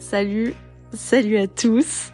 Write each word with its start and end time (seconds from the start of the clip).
Salut, 0.00 0.54
salut 0.94 1.36
à 1.36 1.46
tous. 1.46 2.10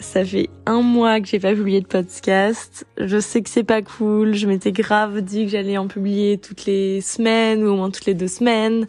Ça 0.00 0.24
fait 0.24 0.48
un 0.64 0.80
mois 0.80 1.20
que 1.20 1.28
j'ai 1.28 1.38
pas 1.38 1.52
publié 1.52 1.82
de 1.82 1.86
podcast. 1.86 2.86
Je 2.96 3.20
sais 3.20 3.42
que 3.42 3.50
c'est 3.50 3.64
pas 3.64 3.82
cool. 3.82 4.34
Je 4.34 4.46
m'étais 4.46 4.72
grave 4.72 5.20
dit 5.20 5.44
que 5.44 5.50
j'allais 5.50 5.76
en 5.76 5.88
publier 5.88 6.38
toutes 6.38 6.64
les 6.64 7.02
semaines 7.02 7.62
ou 7.62 7.68
au 7.68 7.76
moins 7.76 7.90
toutes 7.90 8.06
les 8.06 8.14
deux 8.14 8.28
semaines. 8.28 8.88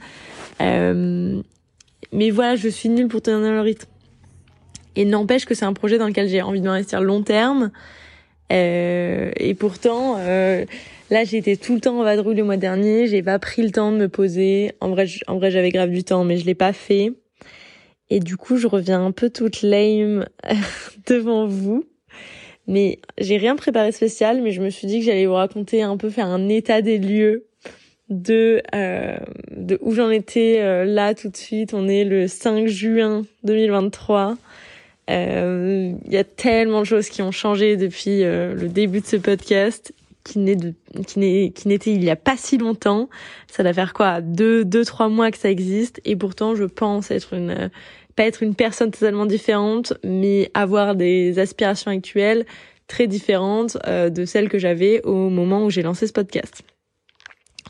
Euh, 0.62 1.42
mais 2.13 2.29
voilà, 2.31 2.56
je 2.56 2.70
suis 2.70 2.88
nulle 2.88 3.10
pour 3.10 3.21
tenir 3.21 3.52
le 3.52 3.60
rythme. 3.60 3.89
Et 4.96 5.03
n'empêche 5.03 5.46
que 5.46 5.53
c'est 5.53 5.65
un 5.65 5.74
projet 5.74 5.97
dans 5.97 6.08
lequel 6.08 6.29
j'ai 6.29 6.42
envie 6.42 6.62
d'investir 6.62 7.01
long 7.01 7.21
terme. 7.21 7.71
Euh, 8.53 9.31
et 9.35 9.53
pourtant, 9.53 10.15
euh, 10.17 10.63
là, 11.12 11.26
j'ai 11.26 11.37
été 11.37 11.58
tout 11.58 11.76
le 11.76 11.81
temps 11.81 11.99
en 11.99 12.03
vadrouille 12.03 12.35
le 12.35 12.46
mois 12.46 12.58
dernier. 12.58 13.06
J'ai 13.06 13.21
pas 13.21 13.37
pris 13.37 13.63
le 13.63 13.71
temps 13.71 13.92
de 13.92 13.97
me 13.97 14.08
poser. 14.08 14.71
En 14.79 14.90
vrai, 14.92 15.08
en 15.28 15.35
vrai, 15.35 15.51
j'avais 15.51 15.71
grave 15.71 15.90
du 15.90 16.05
temps, 16.05 16.23
mais 16.23 16.38
je 16.38 16.45
l'ai 16.45 16.55
pas 16.55 16.71
fait. 16.71 17.12
Et 18.09 18.20
du 18.20 18.38
coup, 18.38 18.58
je 18.58 18.68
reviens 18.68 19.04
un 19.04 19.12
peu 19.12 19.30
toute 19.30 19.62
lame 19.62 20.26
devant 21.08 21.45
vous. 21.45 21.86
Mais 22.68 22.99
j'ai 23.18 23.38
rien 23.38 23.55
préparé 23.55 23.91
spécial, 23.91 24.41
mais 24.41 24.52
je 24.52 24.62
me 24.62 24.70
suis 24.70 24.88
dit 24.88 24.99
que 24.99 25.05
j'allais 25.05 25.26
vous 25.26 25.34
raconter 25.34 25.82
un 25.82 25.98
peu, 25.98 26.09
faire 26.09 26.27
un 26.27 26.49
état 26.49 26.82
des 26.82 26.99
lieux 26.99 27.45
de 28.09 28.62
euh, 28.76 29.18
de 29.55 29.77
où 29.82 29.94
j'en 29.94 30.09
étais 30.09 30.59
euh, 30.59 30.85
là 30.85 31.13
tout 31.13 31.30
de 31.30 31.38
suite. 31.38 31.73
On 31.73 31.88
est 31.88 32.04
le 32.04 32.27
5 32.27 32.68
juin 32.68 33.23
2023. 33.44 34.38
Euh, 35.10 35.94
il 36.05 36.13
y 36.13 36.18
a 36.18 36.23
tellement 36.23 36.82
de 36.82 36.85
choses 36.85 37.10
qui 37.10 37.21
ont 37.21 37.32
changé 37.32 37.77
depuis 37.77 38.23
euh, 38.23 38.54
le 38.54 38.68
début 38.68 39.02
de 39.02 39.05
ce 39.05 39.16
podcast, 39.16 39.94
qui 40.29 40.39
n'est 40.39 40.57
qui 41.07 41.19
n'est, 41.19 41.51
qui 41.51 41.67
n'était 41.67 41.91
il 41.91 42.03
y 42.03 42.09
a 42.09 42.15
pas 42.15 42.37
si 42.37 42.57
longtemps. 42.57 43.09
Ça 43.51 43.63
va 43.63 43.73
faire 43.73 43.93
quoi, 43.93 44.21
deux, 44.21 44.63
deux, 44.63 44.85
trois 44.85 45.09
mois 45.09 45.31
que 45.31 45.37
ça 45.37 45.49
existe, 45.49 45.99
et 46.05 46.15
pourtant 46.15 46.55
je 46.55 46.65
pense 46.65 47.11
être 47.11 47.33
une, 47.33 47.70
pas 48.15 48.25
être 48.25 48.43
une 48.43 48.55
personne 48.55 48.91
totalement 48.91 49.26
différente, 49.26 49.93
mais 50.04 50.51
avoir 50.54 50.95
des 50.95 51.39
aspirations 51.39 51.91
actuelles 51.91 52.45
très 52.87 53.07
différentes 53.07 53.77
euh, 53.87 54.09
de 54.09 54.26
celles 54.26 54.49
que 54.49 54.59
j'avais 54.59 55.01
au 55.04 55.29
moment 55.29 55.65
où 55.65 55.70
j'ai 55.70 55.81
lancé 55.81 56.07
ce 56.07 56.13
podcast. 56.13 56.63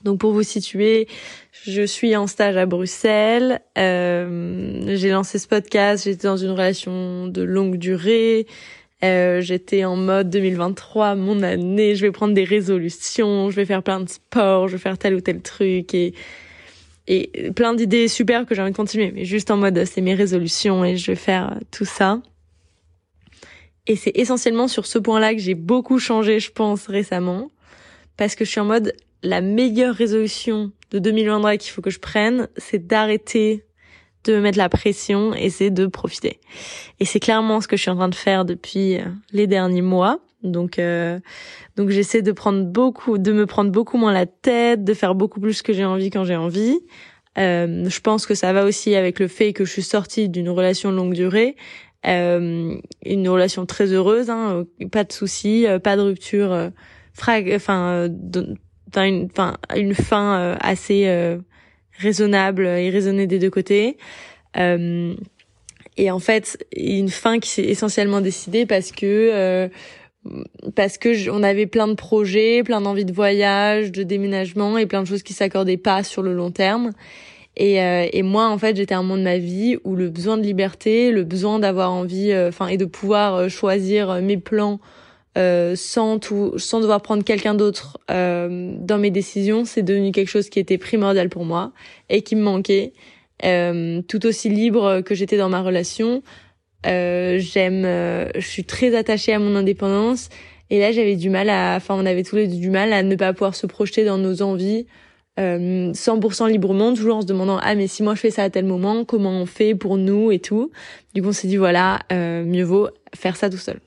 Donc 0.04 0.20
pour 0.20 0.32
vous 0.32 0.44
situer, 0.44 1.08
je 1.52 1.82
suis 1.82 2.16
en 2.16 2.28
stage 2.28 2.56
à 2.56 2.66
Bruxelles. 2.66 3.62
Euh, 3.78 4.96
j'ai 4.96 5.10
lancé 5.10 5.40
ce 5.40 5.48
podcast. 5.48 6.06
J'étais 6.06 6.28
dans 6.28 6.38
une 6.38 6.52
relation 6.52 7.28
de 7.28 7.42
longue 7.42 7.78
durée. 7.78 8.48
Euh, 9.04 9.40
j'étais 9.42 9.86
en 9.86 9.96
mode 9.96 10.30
2023, 10.30 11.16
mon 11.16 11.42
année. 11.42 11.96
Je 11.96 12.02
vais 12.06 12.12
prendre 12.12 12.34
des 12.34 12.44
résolutions. 12.44 13.50
Je 13.50 13.56
vais 13.56 13.66
faire 13.66 13.84
plein 13.84 14.02
de 14.02 14.10
sports. 14.10 14.68
Je 14.68 14.74
vais 14.74 14.82
faire 14.82 14.98
tel 14.98 15.16
ou 15.16 15.22
tel 15.22 15.42
truc 15.42 15.94
et 15.94 16.14
et 17.12 17.52
plein 17.56 17.74
d'idées 17.74 18.08
super 18.08 18.46
que 18.46 18.54
j'ai 18.54 18.62
envie 18.62 18.72
de 18.72 18.78
continuer. 18.78 19.12
Mais 19.12 19.26
juste 19.26 19.50
en 19.50 19.58
mode 19.58 19.84
c'est 19.86 20.02
mes 20.02 20.14
résolutions 20.14 20.86
et 20.86 20.96
je 20.96 21.12
vais 21.12 21.16
faire 21.16 21.58
tout 21.72 21.86
ça. 21.86 22.22
Et 23.88 23.96
c'est 23.96 24.12
essentiellement 24.16 24.68
sur 24.68 24.86
ce 24.86 25.00
point-là 25.00 25.34
que 25.34 25.40
j'ai 25.40 25.56
beaucoup 25.56 25.98
changé, 25.98 26.40
je 26.40 26.52
pense, 26.52 26.86
récemment. 26.86 27.50
Parce 28.18 28.36
que 28.36 28.46
je 28.46 28.52
suis 28.52 28.60
en 28.60 28.66
mode, 28.66 28.94
la 29.24 29.42
meilleure 29.42 29.96
résolution 29.96 30.72
de 30.92 31.00
2023 31.00 31.58
qu'il 31.58 31.72
faut 31.72 31.82
que 31.82 31.90
je 31.90 32.00
prenne, 32.00 32.48
c'est 32.58 32.86
d'arrêter 32.86 33.66
de 34.26 34.34
me 34.34 34.42
mettre 34.42 34.58
la 34.58 34.70
pression 34.70 35.34
et 35.34 35.50
c'est 35.50 35.70
de 35.70 35.86
profiter. 35.86 36.40
Et 37.00 37.06
c'est 37.06 37.20
clairement 37.20 37.62
ce 37.62 37.68
que 37.68 37.78
je 37.78 37.82
suis 37.82 37.92
en 37.92 37.96
train 37.96 38.10
de 38.10 38.16
faire 38.16 38.46
depuis 38.46 38.98
euh, 38.98 39.06
les 39.32 39.48
derniers 39.48 39.82
mois. 39.82 40.20
Donc 40.44 40.80
euh, 40.80 41.20
donc 41.76 41.90
j'essaie 41.90 42.22
de 42.22 42.32
prendre 42.32 42.64
beaucoup 42.64 43.18
de 43.18 43.32
me 43.34 43.46
prendre 43.46 43.72
beaucoup 43.72 43.98
moins 43.98 44.14
la 44.14 44.26
tête, 44.26 44.84
de 44.84 44.94
faire 44.94 45.16
beaucoup 45.16 45.42
plus 45.42 45.62
que 45.62 45.74
j'ai 45.74 45.86
envie 45.86 46.10
quand 46.10 46.24
j'ai 46.24 46.38
envie. 46.38 46.80
Euh, 47.38 47.90
je 47.90 48.00
pense 48.00 48.26
que 48.26 48.36
ça 48.36 48.54
va 48.54 48.66
aussi 48.66 48.96
avec 48.96 49.20
le 49.20 49.28
fait 49.28 49.54
que 49.54 49.66
je 49.66 49.72
suis 49.72 49.84
sortie 49.84 50.30
d'une 50.30 50.50
relation 50.50 50.92
longue 50.92 51.14
durée, 51.14 51.56
euh, 52.06 52.76
une 53.06 53.30
relation 53.30 53.66
très 53.66 53.92
heureuse, 53.92 54.30
hein, 54.30 54.66
pas 54.92 55.04
de 55.04 55.12
soucis, 55.12 55.68
euh, 55.68 55.80
pas 55.80 55.96
de 55.98 56.02
rupture, 56.02 56.72
frag 57.14 57.52
enfin 57.54 58.10
une, 58.98 59.94
fin 59.94 60.40
euh, 60.40 60.56
assez 60.60 61.04
euh, 61.08 61.38
raisonnable 62.00 62.66
et 62.66 62.90
raisonnée 62.90 63.28
des 63.28 63.40
deux 63.40 63.50
côtés. 63.50 63.98
Euh, 64.58 65.14
et 65.98 66.12
en 66.12 66.20
fait, 66.20 66.66
une 66.76 67.10
fin 67.10 67.40
qui 67.40 67.50
s'est 67.50 67.64
essentiellement 67.64 68.22
décidée 68.22 68.66
parce 68.66 68.92
que 68.92 69.70
parce 70.76 70.98
que 70.98 71.30
on 71.30 71.44
avait 71.44 71.66
plein 71.66 71.88
de 71.88 71.94
projets, 71.94 72.64
plein 72.64 72.82
d'envies 72.82 73.06
de 73.06 73.14
voyage, 73.14 73.92
de 73.92 74.04
déménagement 74.04 74.78
et 74.78 74.86
plein 74.86 75.02
de 75.02 75.08
choses 75.08 75.24
qui 75.24 75.34
s'accordaient 75.34 75.78
pas 75.78 76.04
sur 76.04 76.22
le 76.22 76.34
long 76.34 76.52
terme. 76.52 76.92
Et, 77.58 77.76
et 77.78 78.22
moi, 78.22 78.48
en 78.48 78.58
fait, 78.58 78.78
j'étais 78.78 78.94
à 78.94 79.00
un 79.00 79.02
moment 79.02 79.18
de 79.18 79.24
ma 79.24 79.38
vie 79.38 79.78
où 79.84 79.96
le 79.96 80.10
besoin 80.10 80.38
de 80.38 80.44
liberté, 80.44 81.12
le 81.12 81.24
besoin 81.24 81.60
d'avoir 81.60 81.92
envie, 81.92 82.34
enfin, 82.36 82.68
et 82.68 82.78
de 82.78 82.86
pouvoir 82.86 83.50
choisir 83.50 84.22
mes 84.22 84.38
plans 84.38 84.80
euh, 85.38 85.76
sans 85.76 86.20
tout, 86.20 86.54
sans 86.58 86.80
devoir 86.80 87.02
prendre 87.02 87.24
quelqu'un 87.24 87.54
d'autre 87.54 88.00
euh, 88.10 88.74
dans 88.80 88.98
mes 88.98 89.12
décisions, 89.12 89.66
c'est 89.66 89.84
devenu 89.84 90.12
quelque 90.12 90.30
chose 90.30 90.50
qui 90.50 90.60
était 90.60 90.78
primordial 90.78 91.30
pour 91.30 91.46
moi 91.46 91.72
et 92.10 92.22
qui 92.22 92.36
me 92.36 92.42
manquait. 92.42 92.94
Euh, 93.46 94.02
tout 94.08 94.26
aussi 94.26 94.50
libre 94.50 95.02
que 95.02 95.16
j'étais 95.16 95.38
dans 95.38 95.50
ma 95.50 95.62
relation, 95.62 96.24
euh, 96.86 97.38
j'aime, 97.40 97.86
euh, 97.86 98.30
je 98.36 98.48
suis 98.48 98.64
très 98.66 98.96
attachée 98.96 99.34
à 99.34 99.40
mon 99.40 99.56
indépendance. 99.56 100.30
Et 100.70 100.80
là, 100.80 100.92
j'avais 100.92 101.16
du 101.16 101.30
mal 101.30 101.50
à, 101.50 101.76
enfin, 101.78 101.96
on 101.96 102.06
avait 102.06 102.24
tous 102.24 102.36
les 102.36 102.48
deux 102.48 102.58
du 102.58 102.70
mal 102.70 102.94
à 102.94 103.04
ne 103.04 103.16
pas 103.16 103.34
pouvoir 103.34 103.56
se 103.56 103.66
projeter 103.68 104.06
dans 104.06 104.18
nos 104.18 104.42
envies. 104.42 104.88
100% 105.38 106.50
librement, 106.50 106.94
toujours 106.94 107.16
en 107.16 107.22
se 107.22 107.26
demandant 107.26 107.60
ah 107.64 107.74
mais 107.74 107.88
si 107.88 108.04
moi 108.04 108.14
je 108.14 108.20
fais 108.20 108.30
ça 108.30 108.44
à 108.44 108.50
tel 108.50 108.66
moment, 108.66 109.06
comment 109.06 109.32
on 109.32 109.46
fait 109.46 109.74
pour 109.74 109.96
nous 109.96 110.34
et 110.34 110.40
tout. 110.40 110.70
Du 111.14 111.22
coup 111.22 111.30
on 111.30 111.32
s'est 111.32 111.48
dit 111.48 111.56
voilà 111.56 112.00
mieux 112.12 112.66
vaut 112.66 112.90
faire 113.16 113.38
ça 113.38 113.50
tout 113.50 113.56
seul. 113.56 113.80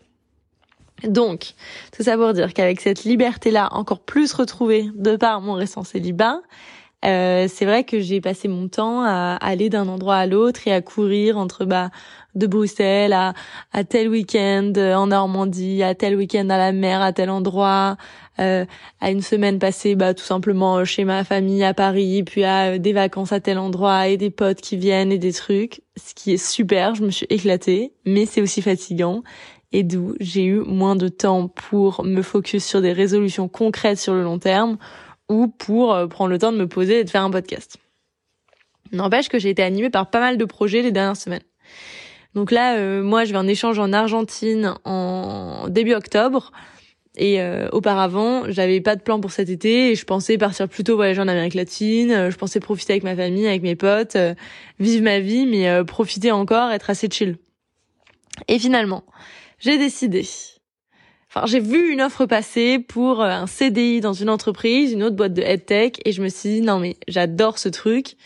Donc, 1.04 1.54
tout 1.96 2.02
ça 2.02 2.16
pour 2.16 2.32
dire 2.32 2.54
qu'avec 2.54 2.80
cette 2.80 3.04
liberté-là 3.04 3.68
encore 3.72 4.00
plus 4.00 4.32
retrouvée 4.32 4.88
de 4.94 5.16
par 5.16 5.40
mon 5.40 5.54
récent 5.54 5.84
célibat, 5.84 6.40
euh, 7.04 7.48
c'est 7.48 7.64
vrai 7.64 7.82
que 7.82 7.98
j'ai 7.98 8.20
passé 8.20 8.46
mon 8.46 8.68
temps 8.68 9.02
à 9.02 9.36
aller 9.40 9.68
d'un 9.68 9.88
endroit 9.88 10.16
à 10.16 10.26
l'autre 10.26 10.68
et 10.68 10.72
à 10.72 10.80
courir 10.80 11.36
entre 11.36 11.64
bah 11.64 11.90
de 12.36 12.46
Bruxelles 12.46 13.12
à, 13.12 13.34
à 13.72 13.82
tel 13.82 14.08
week-end 14.08 14.72
en 14.76 15.08
Normandie, 15.08 15.82
à 15.82 15.96
tel 15.96 16.14
week-end 16.14 16.48
à 16.48 16.58
la 16.58 16.70
mer, 16.70 17.02
à 17.02 17.12
tel 17.12 17.28
endroit, 17.28 17.96
euh, 18.38 18.64
à 19.00 19.10
une 19.10 19.20
semaine 19.20 19.58
passée 19.58 19.96
bah 19.96 20.14
tout 20.14 20.24
simplement 20.24 20.84
chez 20.84 21.04
ma 21.04 21.24
famille 21.24 21.64
à 21.64 21.74
Paris, 21.74 22.22
puis 22.22 22.44
à 22.44 22.78
des 22.78 22.92
vacances 22.92 23.32
à 23.32 23.40
tel 23.40 23.58
endroit 23.58 24.06
et 24.06 24.16
des 24.16 24.30
potes 24.30 24.60
qui 24.60 24.76
viennent 24.76 25.10
et 25.10 25.19
des 25.19 25.32
trucs, 25.32 25.82
ce 25.96 26.14
qui 26.14 26.32
est 26.32 26.44
super, 26.44 26.94
je 26.94 27.02
me 27.02 27.10
suis 27.10 27.26
éclatée, 27.30 27.92
mais 28.06 28.26
c'est 28.26 28.40
aussi 28.40 28.62
fatigant 28.62 29.24
et 29.72 29.83
d'où 29.83 30.15
j'ai 30.21 30.44
eu 30.44 30.60
moins 30.60 30.97
de 30.97 31.09
temps 31.09 31.49
pour 31.49 32.05
me 32.05 32.22
focus 32.22 32.65
sur 32.65 32.83
des 32.83 32.93
résolutions 32.93 33.49
concrètes 33.49 33.99
sur 33.99 34.15
le 34.15 34.22
long 34.22 34.38
terme 34.38 34.78
ou 35.28 35.49
pour 35.49 35.94
euh, 35.94 36.06
prendre 36.06 36.31
le 36.31 36.38
temps 36.38 36.53
de 36.53 36.59
me 36.59 36.69
poser 36.69 37.00
et 37.00 37.05
de 37.05 37.10
faire 37.10 37.22
un 37.22 37.31
podcast. 37.31 37.78
N'empêche 38.93 39.28
que 39.28 39.38
j'ai 39.38 39.50
été 39.50 39.62
animée 39.62 39.91
par 39.91 40.11
pas 40.11 40.21
mal 40.21 40.37
de 40.37 40.44
projets 40.44 40.82
les 40.82 40.93
dernières 40.93 41.16
semaines. 41.16 41.43
Donc 42.34 42.50
là, 42.50 42.77
euh, 42.77 43.03
moi, 43.03 43.25
je 43.25 43.32
vais 43.32 43.38
en 43.38 43.49
échange 43.49 43.78
en 43.78 43.93
Argentine 43.93 44.75
en 44.84 45.69
début 45.69 45.94
octobre. 45.94 46.53
Et 47.15 47.43
euh, 47.43 47.69
auparavant, 47.72 48.44
j'avais 48.49 48.81
pas 48.81 48.97
de 48.97 49.03
plan 49.03 49.21
pour 49.21 49.32
cet 49.32 49.50
été 49.50 49.91
et 49.91 49.94
je 49.94 50.05
pensais 50.06 50.38
partir 50.38 50.66
plutôt 50.66 50.97
voyager 50.97 51.21
en 51.21 51.28
Amérique 51.28 51.53
latine. 51.53 52.31
Je 52.31 52.37
pensais 52.37 52.59
profiter 52.59 52.94
avec 52.94 53.05
ma 53.05 53.15
famille, 53.15 53.47
avec 53.47 53.62
mes 53.62 53.77
potes, 53.77 54.16
vivre 54.78 55.05
ma 55.05 55.21
vie, 55.21 55.44
mais 55.44 55.84
profiter 55.84 56.32
encore, 56.32 56.71
être 56.71 56.88
assez 56.88 57.09
chill. 57.11 57.37
Et 58.49 58.59
finalement, 58.59 59.05
j'ai 59.62 59.78
décidé. 59.78 60.27
Enfin, 61.28 61.47
j'ai 61.47 61.61
vu 61.61 61.93
une 61.93 62.03
offre 62.03 62.27
passer 62.27 62.78
pour 62.78 63.23
euh, 63.23 63.28
un 63.28 63.47
CDI 63.47 64.00
dans 64.00 64.12
une 64.12 64.28
entreprise, 64.28 64.93
une 64.93 65.05
autre 65.05 65.17
boîte 65.17 65.33
de 65.33 65.41
headtech, 65.41 66.00
et 66.05 66.12
je 66.12 66.21
me 66.21 66.28
suis 66.28 66.49
dit 66.49 66.61
non 66.61 66.78
mais 66.78 66.97
j'adore 67.09 67.59
ce 67.59 67.69
truc. 67.69 68.17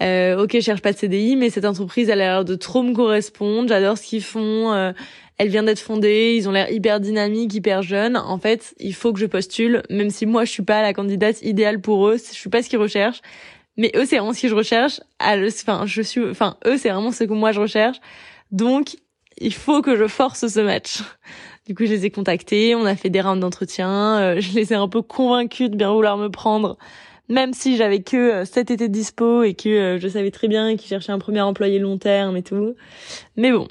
Euh, 0.00 0.42
ok, 0.42 0.52
je 0.54 0.60
cherche 0.60 0.80
pas 0.80 0.92
de 0.92 0.96
CDI, 0.96 1.36
mais 1.36 1.50
cette 1.50 1.66
entreprise 1.66 2.08
a 2.08 2.14
l'air 2.14 2.44
de 2.44 2.54
trop 2.54 2.82
me 2.82 2.94
correspondre. 2.94 3.68
J'adore 3.68 3.98
ce 3.98 4.04
qu'ils 4.04 4.22
font. 4.22 4.72
Euh, 4.72 4.92
elle 5.36 5.48
vient 5.48 5.64
d'être 5.64 5.80
fondée, 5.80 6.34
ils 6.36 6.48
ont 6.48 6.52
l'air 6.52 6.70
hyper 6.70 7.00
dynamiques, 7.00 7.52
hyper 7.52 7.82
jeunes. 7.82 8.16
En 8.16 8.38
fait, 8.38 8.74
il 8.78 8.94
faut 8.94 9.12
que 9.12 9.18
je 9.18 9.26
postule, 9.26 9.82
même 9.90 10.10
si 10.10 10.24
moi 10.24 10.44
je 10.44 10.50
suis 10.50 10.62
pas 10.62 10.82
la 10.82 10.92
candidate 10.94 11.42
idéale 11.42 11.80
pour 11.80 12.08
eux, 12.08 12.16
je 12.16 12.34
suis 12.34 12.48
pas 12.48 12.62
ce 12.62 12.68
qu'ils 12.68 12.78
recherchent. 12.78 13.22
Mais 13.76 13.90
eux, 13.96 14.04
c'est 14.04 14.18
vraiment 14.18 14.34
ce 14.34 14.42
que 14.42 14.48
je 14.48 14.54
recherche. 14.54 15.00
Enfin, 15.18 15.86
je 15.86 16.02
suis, 16.02 16.22
enfin, 16.28 16.56
eux, 16.66 16.76
c'est 16.76 16.90
vraiment 16.90 17.12
ce 17.12 17.24
que 17.24 17.32
moi 17.32 17.52
je 17.52 17.60
recherche. 17.60 17.96
Donc, 18.52 18.96
il 19.40 19.54
faut 19.54 19.82
que 19.82 19.96
je 19.96 20.06
force 20.06 20.46
ce 20.46 20.60
match. 20.60 21.02
Du 21.66 21.74
coup, 21.74 21.84
je 21.84 21.90
les 21.90 22.06
ai 22.06 22.10
contactés, 22.10 22.74
on 22.74 22.84
a 22.84 22.96
fait 22.96 23.10
des 23.10 23.20
rounds 23.20 23.40
d'entretien, 23.40 24.18
euh, 24.18 24.40
je 24.40 24.54
les 24.54 24.72
ai 24.72 24.76
un 24.76 24.88
peu 24.88 25.02
convaincus 25.02 25.70
de 25.70 25.76
bien 25.76 25.92
vouloir 25.92 26.16
me 26.16 26.28
prendre, 26.28 26.76
même 27.28 27.52
si 27.52 27.76
j'avais 27.76 28.02
que 28.02 28.16
euh, 28.16 28.44
cet 28.44 28.70
été 28.70 28.88
dispo 28.88 29.42
et 29.42 29.54
que 29.54 29.68
euh, 29.68 29.98
je 29.98 30.08
savais 30.08 30.30
très 30.30 30.48
bien 30.48 30.76
qu'ils 30.76 30.88
cherchaient 30.88 31.12
un 31.12 31.18
premier 31.18 31.40
employé 31.40 31.78
long 31.78 31.98
terme 31.98 32.36
et 32.36 32.42
tout. 32.42 32.74
Mais 33.36 33.52
bon, 33.52 33.66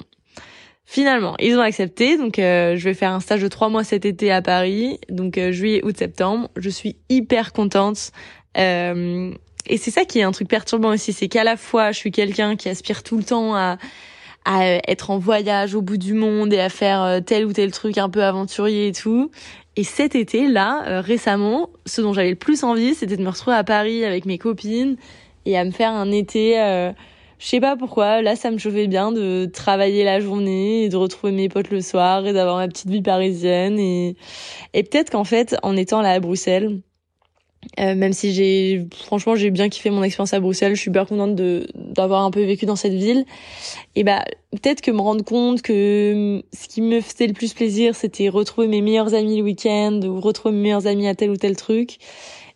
finalement, 0.86 1.36
ils 1.38 1.56
ont 1.56 1.62
accepté, 1.62 2.16
donc 2.16 2.34
je 2.36 2.82
vais 2.82 2.94
faire 2.94 3.12
un 3.12 3.20
stage 3.20 3.42
de 3.42 3.48
trois 3.48 3.68
mois 3.68 3.84
cet 3.84 4.04
été 4.04 4.32
à 4.32 4.42
Paris, 4.42 4.98
donc 5.08 5.38
juillet, 5.50 5.84
août, 5.84 5.96
septembre. 5.96 6.48
Je 6.56 6.70
suis 6.70 6.96
hyper 7.08 7.52
contente. 7.52 8.12
et 8.56 9.76
c'est 9.76 9.90
ça 9.90 10.04
qui 10.04 10.18
est 10.20 10.24
un 10.24 10.32
truc 10.32 10.48
perturbant 10.48 10.90
aussi, 10.90 11.12
c'est 11.12 11.28
qu'à 11.28 11.44
la 11.44 11.56
fois 11.56 11.92
je 11.92 11.98
suis 11.98 12.10
quelqu'un 12.10 12.56
qui 12.56 12.68
aspire 12.68 13.02
tout 13.02 13.16
le 13.16 13.24
temps 13.24 13.54
à 13.54 13.76
à 14.44 14.80
être 14.90 15.10
en 15.10 15.18
voyage 15.18 15.74
au 15.74 15.82
bout 15.82 15.96
du 15.96 16.14
monde 16.14 16.52
et 16.52 16.60
à 16.60 16.68
faire 16.68 17.02
euh, 17.02 17.20
tel 17.20 17.44
ou 17.44 17.52
tel 17.52 17.70
truc 17.72 17.98
un 17.98 18.08
peu 18.08 18.24
aventurier 18.24 18.88
et 18.88 18.92
tout. 18.92 19.30
Et 19.76 19.84
cet 19.84 20.14
été, 20.14 20.48
là, 20.48 20.84
euh, 20.88 21.00
récemment, 21.00 21.70
ce 21.86 22.00
dont 22.00 22.12
j'avais 22.12 22.30
le 22.30 22.36
plus 22.36 22.64
envie, 22.64 22.94
c'était 22.94 23.16
de 23.16 23.22
me 23.22 23.28
retrouver 23.28 23.56
à 23.56 23.64
Paris 23.64 24.04
avec 24.04 24.26
mes 24.26 24.38
copines 24.38 24.96
et 25.46 25.58
à 25.58 25.64
me 25.64 25.70
faire 25.70 25.92
un 25.92 26.10
été. 26.10 26.60
Euh, 26.60 26.92
je 27.38 27.46
sais 27.46 27.60
pas 27.60 27.76
pourquoi, 27.76 28.20
là, 28.20 28.36
ça 28.36 28.50
me 28.50 28.58
chauffait 28.58 28.86
bien 28.86 29.12
de 29.12 29.46
travailler 29.46 30.04
la 30.04 30.20
journée 30.20 30.84
et 30.84 30.88
de 30.90 30.96
retrouver 30.96 31.32
mes 31.32 31.48
potes 31.48 31.70
le 31.70 31.80
soir 31.80 32.26
et 32.26 32.32
d'avoir 32.32 32.56
ma 32.56 32.68
petite 32.68 32.90
vie 32.90 33.02
parisienne. 33.02 33.78
Et, 33.78 34.16
et 34.74 34.82
peut-être 34.82 35.10
qu'en 35.10 35.24
fait, 35.24 35.56
en 35.62 35.76
étant 35.76 36.02
là 36.02 36.10
à 36.10 36.20
Bruxelles, 36.20 36.80
euh, 37.78 37.94
même 37.94 38.12
si 38.12 38.32
j'ai 38.32 38.86
franchement 39.04 39.34
j'ai 39.36 39.50
bien 39.50 39.68
kiffé 39.68 39.90
mon 39.90 40.02
expérience 40.02 40.32
à 40.32 40.40
Bruxelles, 40.40 40.74
je 40.74 40.80
suis 40.80 40.90
bien 40.90 41.04
contente 41.04 41.34
de 41.34 41.66
d'avoir 41.74 42.24
un 42.24 42.30
peu 42.30 42.42
vécu 42.42 42.66
dans 42.66 42.76
cette 42.76 42.94
ville. 42.94 43.24
Et 43.96 44.04
bah 44.04 44.24
peut-être 44.50 44.80
que 44.80 44.90
me 44.90 45.00
rendre 45.00 45.24
compte 45.24 45.60
que 45.62 46.42
ce 46.52 46.68
qui 46.68 46.80
me 46.80 47.00
faisait 47.00 47.26
le 47.26 47.34
plus 47.34 47.52
plaisir, 47.52 47.94
c'était 47.94 48.28
retrouver 48.28 48.66
mes 48.66 48.80
meilleurs 48.80 49.14
amis 49.14 49.36
le 49.38 49.42
week-end 49.44 50.00
ou 50.04 50.20
retrouver 50.20 50.54
mes 50.54 50.62
meilleurs 50.62 50.86
amis 50.86 51.06
à 51.06 51.14
tel 51.14 51.30
ou 51.30 51.36
tel 51.36 51.56
truc. 51.56 51.98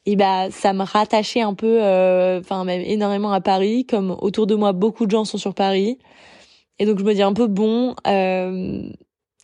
Et 0.06 0.16
bah 0.16 0.50
ça 0.50 0.72
me 0.72 0.82
rattachait 0.84 1.40
un 1.42 1.54
peu, 1.54 1.82
euh, 1.82 2.40
enfin 2.40 2.64
même 2.64 2.82
énormément 2.82 3.32
à 3.32 3.40
Paris, 3.40 3.86
comme 3.86 4.16
autour 4.20 4.46
de 4.46 4.54
moi 4.54 4.72
beaucoup 4.72 5.06
de 5.06 5.10
gens 5.10 5.24
sont 5.24 5.38
sur 5.38 5.54
Paris. 5.54 5.98
Et 6.78 6.86
donc 6.86 6.98
je 6.98 7.04
me 7.04 7.14
dis 7.14 7.22
un 7.22 7.32
peu 7.34 7.46
bon, 7.46 7.94
euh, 8.06 8.82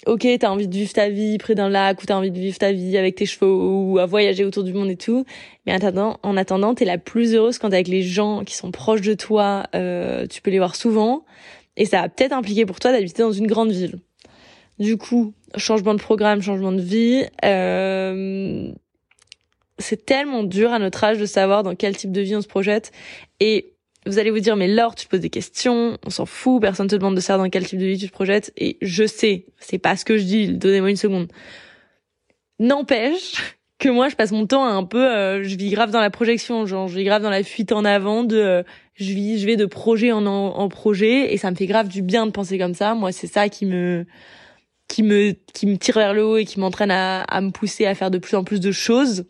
ok, 0.06 0.26
t'as 0.38 0.50
envie 0.50 0.68
de 0.68 0.74
vivre 0.74 0.92
ta 0.92 1.08
vie 1.08 1.38
près 1.38 1.54
d'un 1.54 1.68
lac 1.68 2.02
ou 2.02 2.06
t'as 2.06 2.16
envie 2.16 2.30
de 2.30 2.38
vivre 2.38 2.58
ta 2.58 2.72
vie 2.72 2.96
avec 2.96 3.16
tes 3.16 3.26
chevaux 3.26 3.92
ou 3.92 3.98
à 3.98 4.06
voyager 4.06 4.44
autour 4.44 4.64
du 4.64 4.72
monde 4.72 4.90
et 4.90 4.96
tout. 4.96 5.24
Mais 5.66 5.72
en 5.72 5.76
attendant, 5.76 6.18
en 6.22 6.36
attendant, 6.36 6.74
t'es 6.74 6.84
la 6.84 6.98
plus 6.98 7.34
heureuse 7.34 7.58
quand 7.58 7.70
t'es 7.70 7.76
avec 7.76 7.88
les 7.88 8.02
gens 8.02 8.44
qui 8.44 8.54
sont 8.54 8.70
proches 8.70 9.02
de 9.02 9.14
toi. 9.14 9.64
Euh, 9.74 10.26
tu 10.26 10.42
peux 10.42 10.50
les 10.50 10.58
voir 10.58 10.76
souvent 10.76 11.24
et 11.76 11.84
ça 11.84 12.02
va 12.02 12.08
peut-être 12.08 12.32
impliquer 12.32 12.66
pour 12.66 12.80
toi 12.80 12.92
d'habiter 12.92 13.22
dans 13.22 13.32
une 13.32 13.46
grande 13.46 13.70
ville. 13.70 13.98
Du 14.78 14.96
coup, 14.96 15.34
changement 15.56 15.94
de 15.94 16.00
programme, 16.00 16.40
changement 16.40 16.72
de 16.72 16.80
vie. 16.80 17.24
Euh, 17.44 18.72
c'est 19.78 20.04
tellement 20.06 20.42
dur 20.42 20.72
à 20.72 20.78
notre 20.78 21.02
âge 21.04 21.18
de 21.18 21.26
savoir 21.26 21.62
dans 21.62 21.74
quel 21.74 21.96
type 21.96 22.12
de 22.12 22.20
vie 22.20 22.36
on 22.36 22.42
se 22.42 22.48
projette 22.48 22.92
et 23.40 23.72
vous 24.06 24.18
allez 24.18 24.30
vous 24.30 24.40
dire, 24.40 24.56
mais 24.56 24.68
Laure, 24.68 24.94
tu 24.94 25.04
te 25.04 25.10
poses 25.10 25.20
des 25.20 25.30
questions, 25.30 25.98
on 26.06 26.10
s'en 26.10 26.26
fout, 26.26 26.60
personne 26.60 26.88
te 26.88 26.96
demande 26.96 27.14
de 27.14 27.20
savoir 27.20 27.46
dans 27.46 27.50
quel 27.50 27.66
type 27.66 27.78
de 27.78 27.86
vie 27.86 27.98
tu 27.98 28.08
te 28.08 28.12
projettes. 28.12 28.52
Et 28.56 28.78
je 28.80 29.06
sais, 29.06 29.46
c'est 29.58 29.78
pas 29.78 29.96
ce 29.96 30.04
que 30.04 30.16
je 30.16 30.24
dis, 30.24 30.48
donnez-moi 30.48 30.90
une 30.90 30.96
seconde. 30.96 31.28
N'empêche 32.58 33.34
que 33.78 33.88
moi, 33.88 34.08
je 34.08 34.16
passe 34.16 34.32
mon 34.32 34.46
temps 34.46 34.64
à 34.64 34.70
un 34.70 34.84
peu, 34.84 35.04
euh, 35.04 35.42
je 35.42 35.56
vis 35.56 35.70
grave 35.70 35.90
dans 35.90 36.00
la 36.00 36.10
projection, 36.10 36.66
genre 36.66 36.88
je 36.88 36.96
vis 36.96 37.04
grave 37.04 37.22
dans 37.22 37.30
la 37.30 37.42
fuite 37.42 37.72
en 37.72 37.84
avant 37.84 38.24
de, 38.24 38.36
euh, 38.36 38.62
je 38.94 39.12
vis, 39.12 39.38
je 39.38 39.46
vais 39.46 39.56
de 39.56 39.66
projet 39.66 40.12
en, 40.12 40.26
en, 40.26 40.68
projet, 40.68 41.32
et 41.32 41.36
ça 41.36 41.50
me 41.50 41.56
fait 41.56 41.66
grave 41.66 41.88
du 41.88 42.02
bien 42.02 42.26
de 42.26 42.30
penser 42.30 42.58
comme 42.58 42.74
ça. 42.74 42.94
Moi, 42.94 43.12
c'est 43.12 43.26
ça 43.26 43.48
qui 43.48 43.66
me, 43.66 44.06
qui 44.88 45.02
me, 45.02 45.32
qui 45.52 45.66
me 45.66 45.76
tire 45.76 45.96
vers 45.96 46.14
le 46.14 46.24
haut 46.24 46.36
et 46.36 46.44
qui 46.44 46.60
m'entraîne 46.60 46.90
à, 46.90 47.22
à 47.22 47.40
me 47.40 47.50
pousser 47.50 47.86
à 47.86 47.94
faire 47.94 48.10
de 48.10 48.18
plus 48.18 48.36
en 48.36 48.44
plus 48.44 48.60
de 48.60 48.72
choses. 48.72 49.24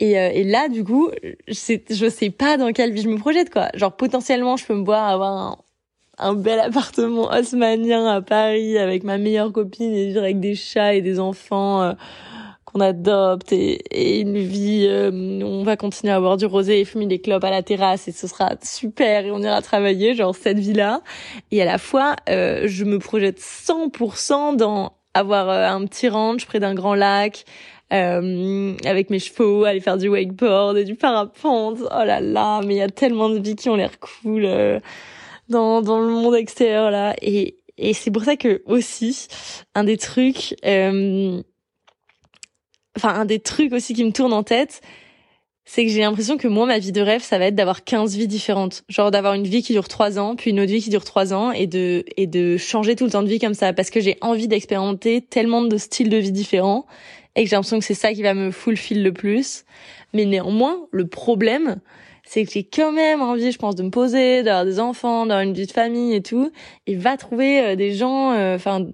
Et, 0.00 0.18
euh, 0.18 0.30
et 0.32 0.44
là, 0.44 0.68
du 0.68 0.82
coup, 0.82 1.10
je 1.46 2.08
sais, 2.08 2.30
pas 2.30 2.56
dans 2.56 2.72
quelle 2.72 2.92
vie 2.92 3.02
je 3.02 3.08
me 3.08 3.18
projette, 3.18 3.50
quoi. 3.50 3.68
Genre, 3.74 3.94
potentiellement, 3.94 4.56
je 4.56 4.64
peux 4.64 4.74
me 4.74 4.84
voir 4.84 5.06
avoir 5.06 5.32
un, 5.32 5.58
un 6.18 6.34
bel 6.34 6.58
appartement 6.58 7.30
haussmanien 7.30 8.06
à 8.06 8.22
Paris 8.22 8.78
avec 8.78 9.04
ma 9.04 9.18
meilleure 9.18 9.52
copine 9.52 9.92
et 9.92 10.06
vivre 10.06 10.22
avec 10.22 10.40
des 10.40 10.54
chats 10.54 10.94
et 10.94 11.02
des 11.02 11.20
enfants 11.20 11.82
euh, 11.82 11.92
qu'on 12.64 12.80
adopte 12.80 13.52
et, 13.52 13.82
et, 13.90 14.20
une 14.20 14.38
vie 14.38 14.86
euh, 14.88 15.10
où 15.10 15.46
on 15.46 15.64
va 15.64 15.76
continuer 15.76 16.14
à 16.14 16.16
avoir 16.16 16.38
du 16.38 16.46
rosé 16.46 16.80
et 16.80 16.86
fumer 16.86 17.06
des 17.06 17.20
clopes 17.20 17.44
à 17.44 17.50
la 17.50 17.62
terrasse 17.62 18.08
et 18.08 18.12
ce 18.12 18.26
sera 18.26 18.54
super 18.62 19.26
et 19.26 19.30
on 19.30 19.42
ira 19.42 19.60
travailler, 19.60 20.14
genre 20.14 20.34
cette 20.34 20.58
vie-là. 20.58 21.02
Et 21.50 21.60
à 21.60 21.66
la 21.66 21.76
fois, 21.76 22.16
je 22.26 22.84
me 22.84 22.98
projette 22.98 23.38
100% 23.38 24.56
dans 24.56 24.94
avoir 25.12 25.48
un 25.48 25.84
petit 25.86 26.08
ranch 26.08 26.46
près 26.46 26.60
d'un 26.60 26.74
grand 26.74 26.94
lac, 26.94 27.44
euh, 27.92 28.74
avec 28.84 29.10
mes 29.10 29.18
chevaux, 29.18 29.64
aller 29.64 29.80
faire 29.80 29.98
du 29.98 30.08
wakeboard 30.08 30.76
et 30.78 30.84
du 30.84 30.94
parapente. 30.94 31.78
Oh 31.80 32.04
là 32.04 32.20
là, 32.20 32.60
mais 32.64 32.74
il 32.74 32.78
y 32.78 32.82
a 32.82 32.88
tellement 32.88 33.28
de 33.28 33.38
vies 33.38 33.56
qui 33.56 33.68
ont 33.68 33.76
l'air 33.76 33.98
cool 33.98 34.44
euh, 34.44 34.80
dans 35.48 35.82
dans 35.82 36.00
le 36.00 36.08
monde 36.08 36.34
extérieur 36.34 36.90
là. 36.90 37.14
Et 37.20 37.56
et 37.78 37.94
c'est 37.94 38.10
pour 38.10 38.24
ça 38.24 38.36
que 38.36 38.62
aussi 38.66 39.26
un 39.74 39.84
des 39.84 39.96
trucs, 39.96 40.54
euh, 40.64 41.42
enfin 42.96 43.14
un 43.14 43.24
des 43.24 43.40
trucs 43.40 43.72
aussi 43.72 43.94
qui 43.94 44.04
me 44.04 44.12
tourne 44.12 44.32
en 44.32 44.42
tête, 44.42 44.82
c'est 45.64 45.86
que 45.86 45.92
j'ai 45.92 46.00
l'impression 46.00 46.36
que 46.36 46.48
moi, 46.48 46.66
ma 46.66 46.80
vie 46.80 46.90
de 46.90 47.00
rêve, 47.00 47.22
ça 47.22 47.38
va 47.38 47.46
être 47.46 47.54
d'avoir 47.54 47.84
15 47.84 48.16
vies 48.16 48.26
différentes. 48.26 48.82
Genre 48.88 49.12
d'avoir 49.12 49.34
une 49.34 49.46
vie 49.46 49.62
qui 49.62 49.72
dure 49.72 49.86
3 49.86 50.18
ans, 50.18 50.34
puis 50.34 50.50
une 50.50 50.58
autre 50.58 50.72
vie 50.72 50.82
qui 50.82 50.90
dure 50.90 51.04
3 51.04 51.32
ans, 51.32 51.52
et 51.52 51.68
de, 51.68 52.04
et 52.16 52.26
de 52.26 52.56
changer 52.56 52.96
tout 52.96 53.04
le 53.04 53.10
temps 53.12 53.22
de 53.22 53.28
vie 53.28 53.38
comme 53.38 53.54
ça. 53.54 53.72
Parce 53.72 53.90
que 53.90 54.00
j'ai 54.00 54.16
envie 54.20 54.48
d'expérimenter 54.48 55.20
tellement 55.20 55.62
de 55.62 55.76
styles 55.76 56.08
de 56.08 56.16
vie 56.16 56.32
différents 56.32 56.86
et 57.36 57.44
que 57.44 57.50
j'ai 57.50 57.56
l'impression 57.56 57.78
que 57.78 57.84
c'est 57.84 57.94
ça 57.94 58.12
qui 58.12 58.22
va 58.22 58.34
me 58.34 58.50
fulfill 58.50 59.02
le 59.02 59.12
plus. 59.12 59.64
Mais 60.12 60.24
néanmoins, 60.24 60.86
le 60.90 61.06
problème, 61.06 61.80
c'est 62.24 62.44
que 62.44 62.52
j'ai 62.52 62.64
quand 62.64 62.92
même 62.92 63.22
envie, 63.22 63.52
je 63.52 63.58
pense, 63.58 63.74
de 63.76 63.82
me 63.82 63.90
poser, 63.90 64.42
d'avoir 64.42 64.64
des 64.64 64.80
enfants, 64.80 65.26
d'avoir 65.26 65.42
une 65.42 65.52
vie 65.52 65.66
de 65.66 65.72
famille 65.72 66.14
et 66.14 66.22
tout, 66.22 66.50
et 66.86 66.94
va 66.94 67.16
trouver 67.16 67.60
euh, 67.60 67.76
des 67.76 67.92
gens, 67.92 68.32
euh, 68.32 68.56
enfin, 68.56 68.86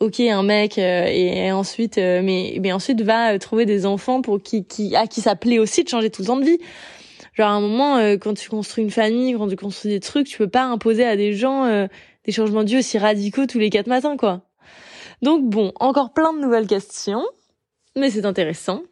ok, 0.00 0.20
un 0.20 0.42
mec, 0.42 0.78
euh, 0.78 1.06
et, 1.06 1.50
ensuite, 1.52 1.96
mais 1.98 2.58
mais 2.60 2.72
ensuite 2.72 3.00
va 3.02 3.38
trouver 3.38 3.66
des 3.66 3.86
enfants 3.86 4.22
pour 4.22 4.42
qui 4.42 4.64
qui 4.66 4.94
à 4.96 5.06
qui 5.06 5.20
ça 5.20 5.36
plaît 5.36 5.58
aussi 5.58 5.84
de 5.84 5.88
changer 5.88 6.10
tout 6.10 6.22
le 6.22 6.26
temps 6.26 6.36
de 6.36 6.44
vie. 6.44 6.58
Genre 7.34 7.48
à 7.48 7.52
un 7.52 7.60
moment, 7.60 7.98
quand 8.18 8.34
tu 8.34 8.48
construis 8.48 8.84
une 8.84 8.92
famille, 8.92 9.34
quand 9.34 9.48
tu 9.48 9.56
construis 9.56 9.90
des 9.90 10.00
trucs, 10.00 10.28
tu 10.28 10.38
peux 10.38 10.48
pas 10.48 10.62
imposer 10.64 11.04
à 11.04 11.16
des 11.16 11.32
gens 11.32 11.88
des 12.24 12.32
changements 12.32 12.62
de 12.62 12.68
vie 12.68 12.78
aussi 12.78 12.96
radicaux 12.96 13.46
tous 13.46 13.58
les 13.58 13.70
quatre 13.70 13.88
matins, 13.88 14.16
quoi. 14.16 14.42
Donc 15.20 15.44
bon, 15.44 15.72
encore 15.80 16.12
plein 16.12 16.32
de 16.32 16.38
nouvelles 16.38 16.68
questions 16.68 17.24
mais 17.96 18.10
c'est 18.10 18.24
intéressant. 18.24 18.82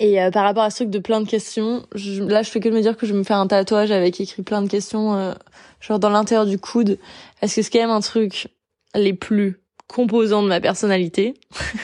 Et 0.00 0.20
euh, 0.22 0.30
par 0.30 0.44
rapport 0.44 0.62
à 0.62 0.70
ce 0.70 0.76
truc 0.76 0.90
de 0.90 0.98
plein 0.98 1.20
de 1.20 1.28
questions, 1.28 1.86
je, 1.94 2.22
là 2.22 2.42
je 2.42 2.50
fais 2.50 2.60
que 2.60 2.68
me 2.68 2.80
dire 2.80 2.96
que 2.96 3.06
je 3.06 3.12
vais 3.12 3.18
me 3.18 3.24
faire 3.24 3.38
un 3.38 3.46
tatouage 3.46 3.90
avec 3.90 4.20
écrit 4.20 4.42
plein 4.42 4.62
de 4.62 4.68
questions, 4.68 5.14
euh, 5.14 5.32
genre 5.80 5.98
dans 5.98 6.10
l'intérieur 6.10 6.46
du 6.46 6.58
coude. 6.58 6.98
Est-ce 7.40 7.56
que 7.56 7.62
c'est 7.62 7.70
quand 7.70 7.80
même 7.80 7.90
un 7.90 8.00
truc 8.00 8.48
les 8.94 9.12
plus 9.12 9.62
composants 9.92 10.42
de 10.42 10.48
ma 10.48 10.60
personnalité, 10.60 11.34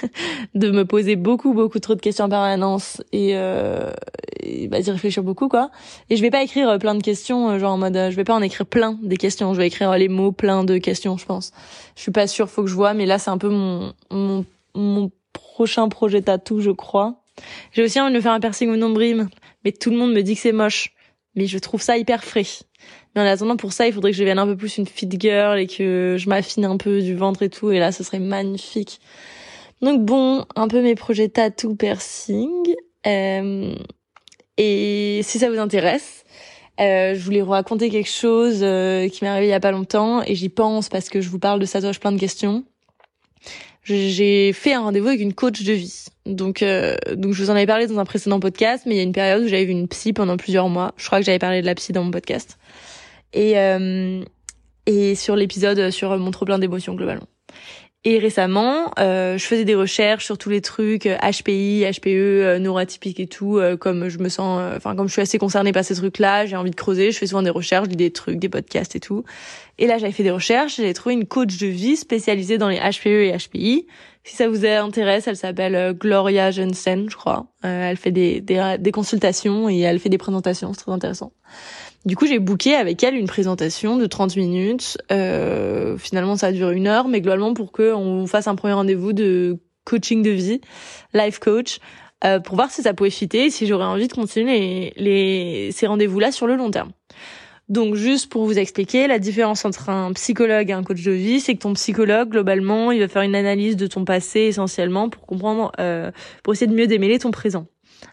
de 0.55 0.71
me 0.71 0.85
poser 0.85 1.17
beaucoup 1.17 1.53
beaucoup 1.53 1.79
trop 1.79 1.95
de 1.95 2.01
questions 2.01 2.25
en 2.25 2.29
permanence 2.29 3.03
et, 3.13 3.37
euh, 3.37 3.93
bah, 4.69 4.81
d'y 4.81 4.91
réfléchir 4.91 5.23
beaucoup 5.23 5.49
quoi. 5.49 5.71
Et 6.09 6.17
je 6.17 6.23
vais 6.23 6.31
pas 6.31 6.43
écrire 6.43 6.79
plein 6.79 6.95
de 6.95 7.03
questions, 7.03 7.51
euh, 7.51 7.59
genre 7.59 7.75
en 7.75 7.79
mode, 7.79 7.95
je 7.95 8.17
vais 8.17 8.25
pas 8.25 8.35
en 8.35 8.43
écrire 8.43 8.67
plein 8.67 8.99
des 9.03 9.17
questions, 9.17 9.53
je 9.53 9.59
vais 9.59 9.67
écrire 9.67 9.97
les 9.97 10.09
mots 10.09 10.33
plein 10.33 10.65
de 10.65 10.79
questions, 10.79 11.19
je 11.19 11.27
pense. 11.27 11.53
Je 11.97 12.03
suis 12.03 12.13
pas 12.13 12.27
sûre, 12.27 12.49
faut 12.49 12.63
que 12.63 12.71
je 12.71 12.75
vois, 12.75 12.95
mais 12.95 13.05
là 13.05 13.19
c'est 13.19 13.31
un 13.31 13.39
peu 13.39 13.51
mon 13.51 13.93
mon 14.11 14.45
mon 14.75 15.11
prochain 15.59 15.89
projet 15.89 16.23
tatou, 16.23 16.61
je 16.61 16.71
crois. 16.71 17.17
J'ai 17.73 17.83
aussi 17.83 18.01
envie 18.01 18.13
de 18.13 18.17
me 18.17 18.21
faire 18.21 18.31
un 18.31 18.39
piercing 18.39 18.71
au 18.71 18.77
nombril, 18.77 19.27
mais 19.65 19.73
tout 19.73 19.91
le 19.91 19.97
monde 19.97 20.13
me 20.13 20.23
dit 20.23 20.37
que 20.37 20.41
c'est 20.41 20.53
moche. 20.53 20.93
Mais 21.35 21.47
je 21.47 21.59
trouve 21.59 21.83
ça 21.83 21.99
hyper 21.99 22.23
frais. 22.23 22.47
Mais 23.15 23.23
en 23.23 23.25
attendant, 23.25 23.57
pour 23.57 23.73
ça, 23.73 23.89
il 23.89 23.93
faudrait 23.93 24.13
que 24.13 24.17
je 24.17 24.23
devienne 24.23 24.39
un 24.39 24.47
peu 24.47 24.57
plus 24.57 24.79
une 24.79 24.87
fit 24.87 25.09
girl 25.19 25.59
et 25.59 25.67
que 25.67 26.15
je 26.17 26.29
m'affine 26.29 26.65
un 26.65 26.77
peu 26.77 27.03
du 27.03 27.17
ventre 27.17 27.43
et 27.43 27.49
tout. 27.49 27.73
Et 27.73 27.81
là, 27.81 27.91
ce 27.91 28.05
serait 28.05 28.21
magnifique. 28.21 29.01
Donc 29.83 30.05
bon, 30.05 30.45
un 30.55 30.69
peu 30.69 30.81
mes 30.81 30.95
projets 30.95 31.29
tatou, 31.29 31.75
piercing. 31.75 32.73
Euh, 33.09 33.75
et 34.59 35.21
si 35.25 35.41
ça 35.41 35.51
vous 35.51 35.59
intéresse, 35.59 36.25
euh, 36.79 37.17
je 37.17 37.21
voulais 37.21 37.41
vous 37.41 37.51
raconter 37.51 37.91
quelque 37.91 38.09
chose 38.09 38.61
euh, 38.63 39.09
qui 39.09 39.25
m'est 39.25 39.31
arrivé 39.31 39.49
il 39.49 39.51
y 39.51 39.55
a 39.55 39.61
pas 39.61 39.73
longtemps 39.73 40.23
et 40.23 40.37
j'y 40.37 40.51
pense 40.51 40.89
parce 40.89 41.09
que 41.09 41.21
je 41.21 41.29
vous 41.29 41.41
parle 41.41 41.59
de 41.59 41.67
tatouage 41.67 41.99
plein 41.99 42.13
de 42.13 42.21
questions 42.21 42.63
j'ai 43.89 44.53
fait 44.53 44.75
un 44.75 44.81
rendez-vous 44.81 45.09
avec 45.09 45.21
une 45.21 45.35
coach 45.35 45.63
de 45.63 45.73
vie. 45.73 46.07
Donc, 46.27 46.63
euh, 46.63 46.97
donc 47.15 47.33
je 47.33 47.43
vous 47.43 47.51
en 47.51 47.55
avais 47.55 47.67
parlé 47.67 47.87
dans 47.87 47.99
un 47.99 48.05
précédent 48.05 48.39
podcast, 48.39 48.85
mais 48.87 48.95
il 48.95 48.97
y 48.99 49.01
a 49.01 49.05
une 49.05 49.13
période 49.13 49.43
où 49.43 49.49
j'avais 49.49 49.65
vu 49.65 49.73
une 49.73 49.89
psy 49.89 50.13
pendant 50.13 50.37
plusieurs 50.37 50.69
mois. 50.69 50.93
Je 50.97 51.07
crois 51.07 51.21
que 51.21 51.25
j'avais 51.25 51.39
parlé 51.39 51.61
de 51.63 51.67
la 51.67 51.75
psy 51.75 51.93
dans 51.93 52.05
mon 52.05 52.11
podcast. 52.11 52.59
Et 53.33 53.59
euh, 53.59 54.23
et 54.87 55.15
sur 55.15 55.37
l'épisode 55.37 55.91
sur 55.91 56.17
mon 56.19 56.31
trop 56.31 56.45
plein 56.45 56.59
d'émotions 56.59 56.95
globalement. 56.95 57.27
Et 58.05 58.19
récemment, 58.19 58.93
euh, 59.01 59.37
je 59.37 59.45
faisais 59.45 59.65
des 59.65 59.75
recherches 59.75 60.25
sur 60.25 60.39
tous 60.39 60.51
les 60.51 60.61
trucs 60.61 61.05
HPI, 61.07 61.85
HPE, 61.93 62.07
euh, 62.07 62.59
neuroatypique 62.61 63.19
et 63.19 63.27
tout. 63.27 63.59
Euh, 63.59 63.77
comme 63.77 64.09
je 64.09 64.19
me 64.19 64.29
sens, 64.29 64.61
euh, 64.63 64.77
enfin 64.77 64.95
comme 64.95 65.09
je 65.09 65.13
suis 65.13 65.21
assez 65.21 65.37
concernée 65.37 65.73
par 65.73 65.85
ces 65.85 65.97
trucs-là, 65.97 66.47
j'ai 66.47 66.55
envie 66.55 66.71
de 66.71 66.77
creuser. 66.77 67.11
Je 67.11 67.19
fais 67.19 67.27
souvent 67.27 67.43
des 67.43 67.51
recherches, 67.51 67.87
je 67.87 67.91
lis 67.91 67.97
des 67.97 68.13
trucs, 68.13 68.39
des 68.39 68.49
podcasts 68.49 68.95
et 68.95 69.01
tout. 69.01 69.25
Et 69.79 69.87
là, 69.87 69.99
j'avais 69.99 70.13
fait 70.13 70.25
des 70.25 70.31
recherches, 70.31 70.77
j'ai 70.77 70.93
trouvé 70.93 71.15
une 71.15 71.27
coach 71.27 71.57
de 71.59 71.67
vie 71.67 71.97
spécialisée 71.97 72.59
dans 72.59 72.69
les 72.69 72.79
HPE 72.79 73.07
et 73.07 73.37
HPI. 73.37 73.87
Si 74.25 74.37
ça 74.37 74.49
vous 74.49 74.67
intéresse, 74.67 75.27
elle 75.27 75.37
s'appelle 75.37 75.95
Gloria 75.95 76.51
Jensen, 76.51 77.09
je 77.09 77.17
crois. 77.17 77.47
elle 77.63 77.97
fait 77.97 78.11
des, 78.11 78.41
des, 78.41 78.93
consultations 78.93 79.71
et 79.71 79.79
elle 79.79 79.99
fait 80.01 80.09
des 80.09 80.19
présentations, 80.19 80.73
c'est 80.75 80.83
très 80.83 80.93
intéressant. 80.93 81.33
Du 82.05 82.17
coup, 82.17 82.27
j'ai 82.27 82.39
booké 82.39 82.75
avec 82.75 83.03
elle 83.03 83.17
une 83.17 83.27
présentation 83.27 83.97
de 83.97 84.07
30 84.07 84.37
minutes. 84.37 84.99
Euh, 85.11 85.99
finalement, 85.99 86.37
ça 86.37 86.49
a 86.49 86.53
duré 86.53 86.77
une 86.77 86.87
heure, 86.87 87.09
mais 87.09 87.21
globalement 87.21 87.55
pour 87.55 87.73
que 87.73 87.93
on 87.93 88.27
fasse 88.27 88.47
un 88.47 88.55
premier 88.55 88.75
rendez-vous 88.75 89.13
de 89.13 89.59
coaching 89.85 90.23
de 90.23 90.31
vie, 90.31 90.61
life 91.13 91.39
coach, 91.39 91.81
euh, 92.25 92.41
pour 92.41 92.57
voir 92.57 92.71
si 92.71 92.83
ça 92.83 92.95
pouvait 92.95 93.11
fitter 93.11 93.47
et 93.47 93.51
si 93.51 93.67
j'aurais 93.67 93.85
envie 93.85 94.09
de 94.09 94.13
continuer 94.13 94.93
les, 94.97 95.71
ces 95.73 95.87
rendez-vous-là 95.87 96.31
sur 96.31 96.47
le 96.47 96.57
long 96.57 96.71
terme. 96.71 96.93
Donc 97.69 97.97
juste 97.97 98.31
pour 98.31 98.47
vous 98.47 98.59
expliquer, 98.59 99.07
la 99.07 99.19
différence 99.19 99.65
entre 99.65 99.91
un 99.91 100.13
psychologue 100.15 100.71
et 100.71 100.73
un 100.73 100.83
coach 100.83 101.03
de 101.03 101.13
vie, 101.13 101.39
c'est 101.41 101.55
que 101.55 101.61
ton 101.61 101.75
psychologue, 101.75 102.31
globalement, 102.31 102.93
il 102.93 103.01
va 103.01 103.09
faire 103.09 103.23
une 103.23 103.35
analyse 103.35 103.77
de 103.77 103.87
ton 103.87 104.05
passé 104.07 104.41
essentiellement 104.41 105.11
pour 105.11 105.27
comprendre, 105.27 105.71
euh, 105.79 106.11
pour 106.43 106.55
essayer 106.55 106.67
de 106.67 106.75
mieux 106.75 106.87
démêler 106.87 107.19
ton 107.19 107.31
présent. 107.31 107.67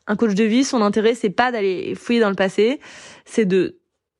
Un 0.07 0.17
coach 0.17 0.33
de 0.33 0.43
vie, 0.43 0.65
son 0.65 0.81
intérêt, 0.81 1.15
c'est 1.15 1.29
pas 1.29 1.51
d'aller 1.51 1.95
fouiller 1.95 2.19
dans 2.19 2.29
le 2.29 2.35
passé, 2.35 2.81
c'est 3.23 3.45
de 3.45 3.79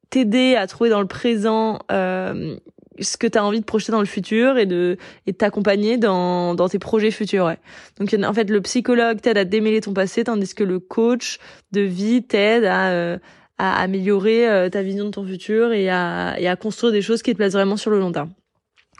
t'aider 0.09 0.55
à 0.55 0.67
trouver 0.67 0.89
dans 0.89 1.01
le 1.01 1.07
présent 1.07 1.79
euh, 1.91 2.55
ce 2.99 3.17
que 3.17 3.27
tu 3.27 3.37
as 3.37 3.43
envie 3.43 3.59
de 3.59 3.65
projeter 3.65 3.91
dans 3.91 3.99
le 3.99 4.05
futur 4.05 4.57
et 4.57 4.65
de 4.65 4.97
et 5.27 5.33
t'accompagner 5.33 5.97
dans 5.97 6.55
dans 6.55 6.69
tes 6.69 6.79
projets 6.79 7.11
futurs 7.11 7.45
ouais. 7.45 7.57
Donc 7.99 8.15
en 8.23 8.33
fait 8.33 8.49
le 8.49 8.61
psychologue 8.61 9.19
t'aide 9.19 9.37
à 9.37 9.43
démêler 9.43 9.81
ton 9.81 9.93
passé 9.93 10.23
tandis 10.23 10.53
que 10.53 10.63
le 10.63 10.79
coach 10.79 11.39
de 11.71 11.81
vie 11.81 12.23
t'aide 12.23 12.63
à 12.63 12.91
euh, 12.91 13.17
à 13.57 13.81
améliorer 13.81 14.49
euh, 14.49 14.69
ta 14.69 14.81
vision 14.81 15.05
de 15.05 15.09
ton 15.11 15.25
futur 15.25 15.71
et 15.71 15.89
à 15.89 16.35
et 16.39 16.47
à 16.47 16.55
construire 16.55 16.91
des 16.91 17.01
choses 17.01 17.21
qui 17.21 17.31
te 17.31 17.37
plaisent 17.37 17.53
vraiment 17.53 17.77
sur 17.77 17.91
le 17.91 17.99
long 17.99 18.11
terme 18.11 18.31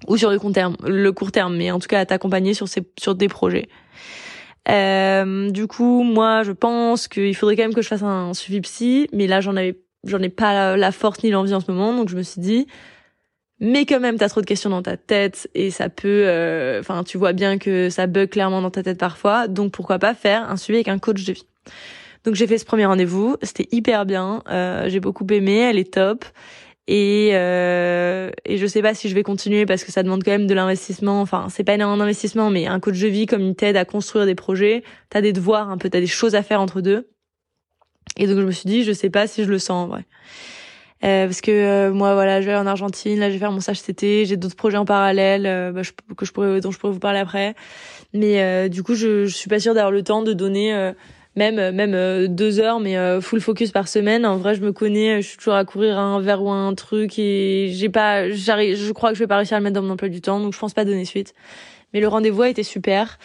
ou 0.07 0.17
sur 0.17 0.29
le 0.29 0.39
court 0.39 0.51
terme, 0.51 0.75
le 0.85 1.11
court 1.11 1.31
terme 1.31 1.55
mais 1.55 1.71
en 1.71 1.79
tout 1.79 1.87
cas 1.87 1.99
à 1.99 2.05
t'accompagner 2.05 2.53
sur 2.53 2.67
ces 2.67 2.81
sur 2.99 3.15
des 3.15 3.27
projets. 3.27 3.67
Euh, 4.67 5.51
du 5.51 5.67
coup, 5.67 6.01
moi, 6.01 6.41
je 6.41 6.51
pense 6.51 7.07
qu'il 7.07 7.35
faudrait 7.35 7.55
quand 7.55 7.61
même 7.61 7.75
que 7.75 7.83
je 7.83 7.87
fasse 7.87 8.01
un 8.01 8.33
suivi 8.33 8.61
psy, 8.61 9.07
mais 9.13 9.27
là, 9.27 9.39
j'en 9.39 9.55
avais, 9.55 9.79
j'en 10.07 10.19
ai 10.23 10.29
pas 10.29 10.75
la 10.75 10.91
force 10.91 11.21
ni 11.23 11.29
l'envie 11.29 11.53
en 11.53 11.59
ce 11.59 11.69
moment, 11.69 11.95
donc 11.95 12.09
je 12.09 12.17
me 12.17 12.23
suis 12.23 12.41
dit, 12.41 12.65
mais 13.59 13.85
quand 13.85 13.99
même 13.99 14.17
t'as 14.17 14.29
trop 14.29 14.41
de 14.41 14.45
questions 14.45 14.69
dans 14.69 14.81
ta 14.81 14.97
tête 14.97 15.49
et 15.53 15.71
ça 15.71 15.89
peut 15.89 16.23
euh, 16.27 16.79
enfin 16.79 17.03
tu 17.03 17.17
vois 17.17 17.33
bien 17.33 17.57
que 17.57 17.89
ça 17.89 18.07
bug 18.07 18.29
clairement 18.29 18.61
dans 18.61 18.71
ta 18.71 18.83
tête 18.83 18.97
parfois 18.97 19.47
donc 19.47 19.71
pourquoi 19.71 19.99
pas 19.99 20.13
faire 20.13 20.49
un 20.49 20.57
suivi 20.57 20.77
avec 20.77 20.89
un 20.89 20.99
coach 20.99 21.23
de 21.23 21.33
vie 21.33 21.47
donc 22.25 22.35
j'ai 22.35 22.47
fait 22.47 22.57
ce 22.57 22.65
premier 22.65 22.85
rendez-vous. 22.85 23.37
C'était 23.43 23.67
hyper 23.71 24.05
bien. 24.05 24.41
Euh, 24.49 24.89
j'ai 24.89 24.99
beaucoup 24.99 25.25
aimé. 25.29 25.59
Elle 25.59 25.77
est 25.77 25.93
top. 25.93 26.25
Et 26.87 27.31
euh, 27.33 28.29
et 28.45 28.57
je 28.57 28.67
sais 28.67 28.83
pas 28.83 28.93
si 28.93 29.09
je 29.09 29.15
vais 29.15 29.23
continuer 29.23 29.65
parce 29.65 29.83
que 29.83 29.91
ça 29.91 30.03
demande 30.03 30.23
quand 30.23 30.31
même 30.31 30.45
de 30.45 30.53
l'investissement. 30.53 31.21
Enfin 31.21 31.47
c'est 31.49 31.63
pas 31.63 31.73
énormément 31.73 31.97
d'investissement 31.97 32.51
mais 32.51 32.67
un 32.67 32.79
coach 32.79 32.99
de 32.99 33.07
vie 33.07 33.25
comme 33.25 33.41
il 33.41 33.55
t'aide 33.55 33.75
à 33.75 33.85
construire 33.85 34.25
des 34.25 34.35
projets. 34.35 34.83
T'as 35.09 35.21
des 35.21 35.33
devoirs 35.33 35.69
un 35.69 35.77
peu. 35.77 35.89
T'as 35.89 35.99
des 35.99 36.07
choses 36.07 36.35
à 36.35 36.43
faire 36.43 36.61
entre 36.61 36.81
deux. 36.81 37.09
Et 38.17 38.27
donc 38.27 38.37
je 38.37 38.45
me 38.45 38.51
suis 38.51 38.67
dit 38.67 38.83
je 38.83 38.91
sais 38.91 39.09
pas 39.09 39.25
si 39.25 39.43
je 39.43 39.49
le 39.49 39.57
sens 39.57 39.85
en 39.85 39.87
vrai. 39.87 40.05
Euh, 41.03 41.25
parce 41.25 41.41
que 41.41 41.51
euh, 41.51 41.91
moi 41.91 42.13
voilà 42.13 42.41
je 42.41 42.45
vais 42.45 42.55
en 42.55 42.67
Argentine. 42.67 43.19
Là 43.19 43.29
je 43.29 43.33
vais 43.33 43.39
faire 43.39 43.51
mon 43.51 43.61
stage 43.61 43.79
cet 43.79 43.89
été. 43.89 44.25
J'ai 44.25 44.37
d'autres 44.37 44.55
projets 44.55 44.77
en 44.77 44.85
parallèle 44.85 45.47
euh, 45.47 45.71
bah, 45.71 45.81
que 46.15 46.25
je 46.25 46.31
pourrais 46.31 46.61
dont 46.61 46.69
je 46.69 46.77
pourrais 46.77 46.93
vous 46.93 46.99
parler 46.99 47.19
après. 47.19 47.55
Mais 48.13 48.69
du 48.69 48.83
coup 48.83 48.93
je, 48.93 49.25
je 49.25 49.35
suis 49.35 49.49
pas 49.49 49.59
sûre 49.59 49.73
d'avoir 49.73 49.91
le 49.91 50.03
temps 50.03 50.21
de 50.21 50.33
donner 50.33 50.93
même 51.35 51.71
même 51.71 52.27
deux 52.27 52.59
heures 52.59 52.79
mais 52.79 52.95
full 53.21 53.41
focus 53.41 53.71
par 53.71 53.87
semaine 53.87 54.25
en 54.25 54.37
vrai 54.37 54.55
je 54.55 54.61
me 54.61 54.71
connais 54.71 55.21
je 55.21 55.27
suis 55.27 55.37
toujours 55.37 55.55
à 55.55 55.65
courir 55.65 55.97
un 55.97 56.19
vers 56.21 56.41
ou 56.41 56.49
un 56.49 56.73
truc 56.73 57.19
et 57.19 57.69
j'ai 57.73 57.89
pas 57.89 58.29
j'arrive 58.29 58.75
je 58.77 58.91
crois 58.91 59.09
que 59.09 59.15
je 59.15 59.23
vais 59.23 59.27
pas 59.27 59.37
réussir 59.37 59.57
à 59.57 59.59
le 59.59 59.63
mettre 59.63 59.75
dans 59.75 59.81
mon 59.81 59.91
emploi 59.93 60.09
du 60.09 60.21
temps 60.21 60.39
donc 60.39 60.53
je 60.53 60.59
pense 60.59 60.73
pas 60.73 60.85
donner 60.85 61.05
suite 61.05 61.33
mais 61.93 61.99
le 61.99 62.07
rendez-vous 62.07 62.43
a 62.43 62.49
été 62.49 62.63
super 62.63 63.17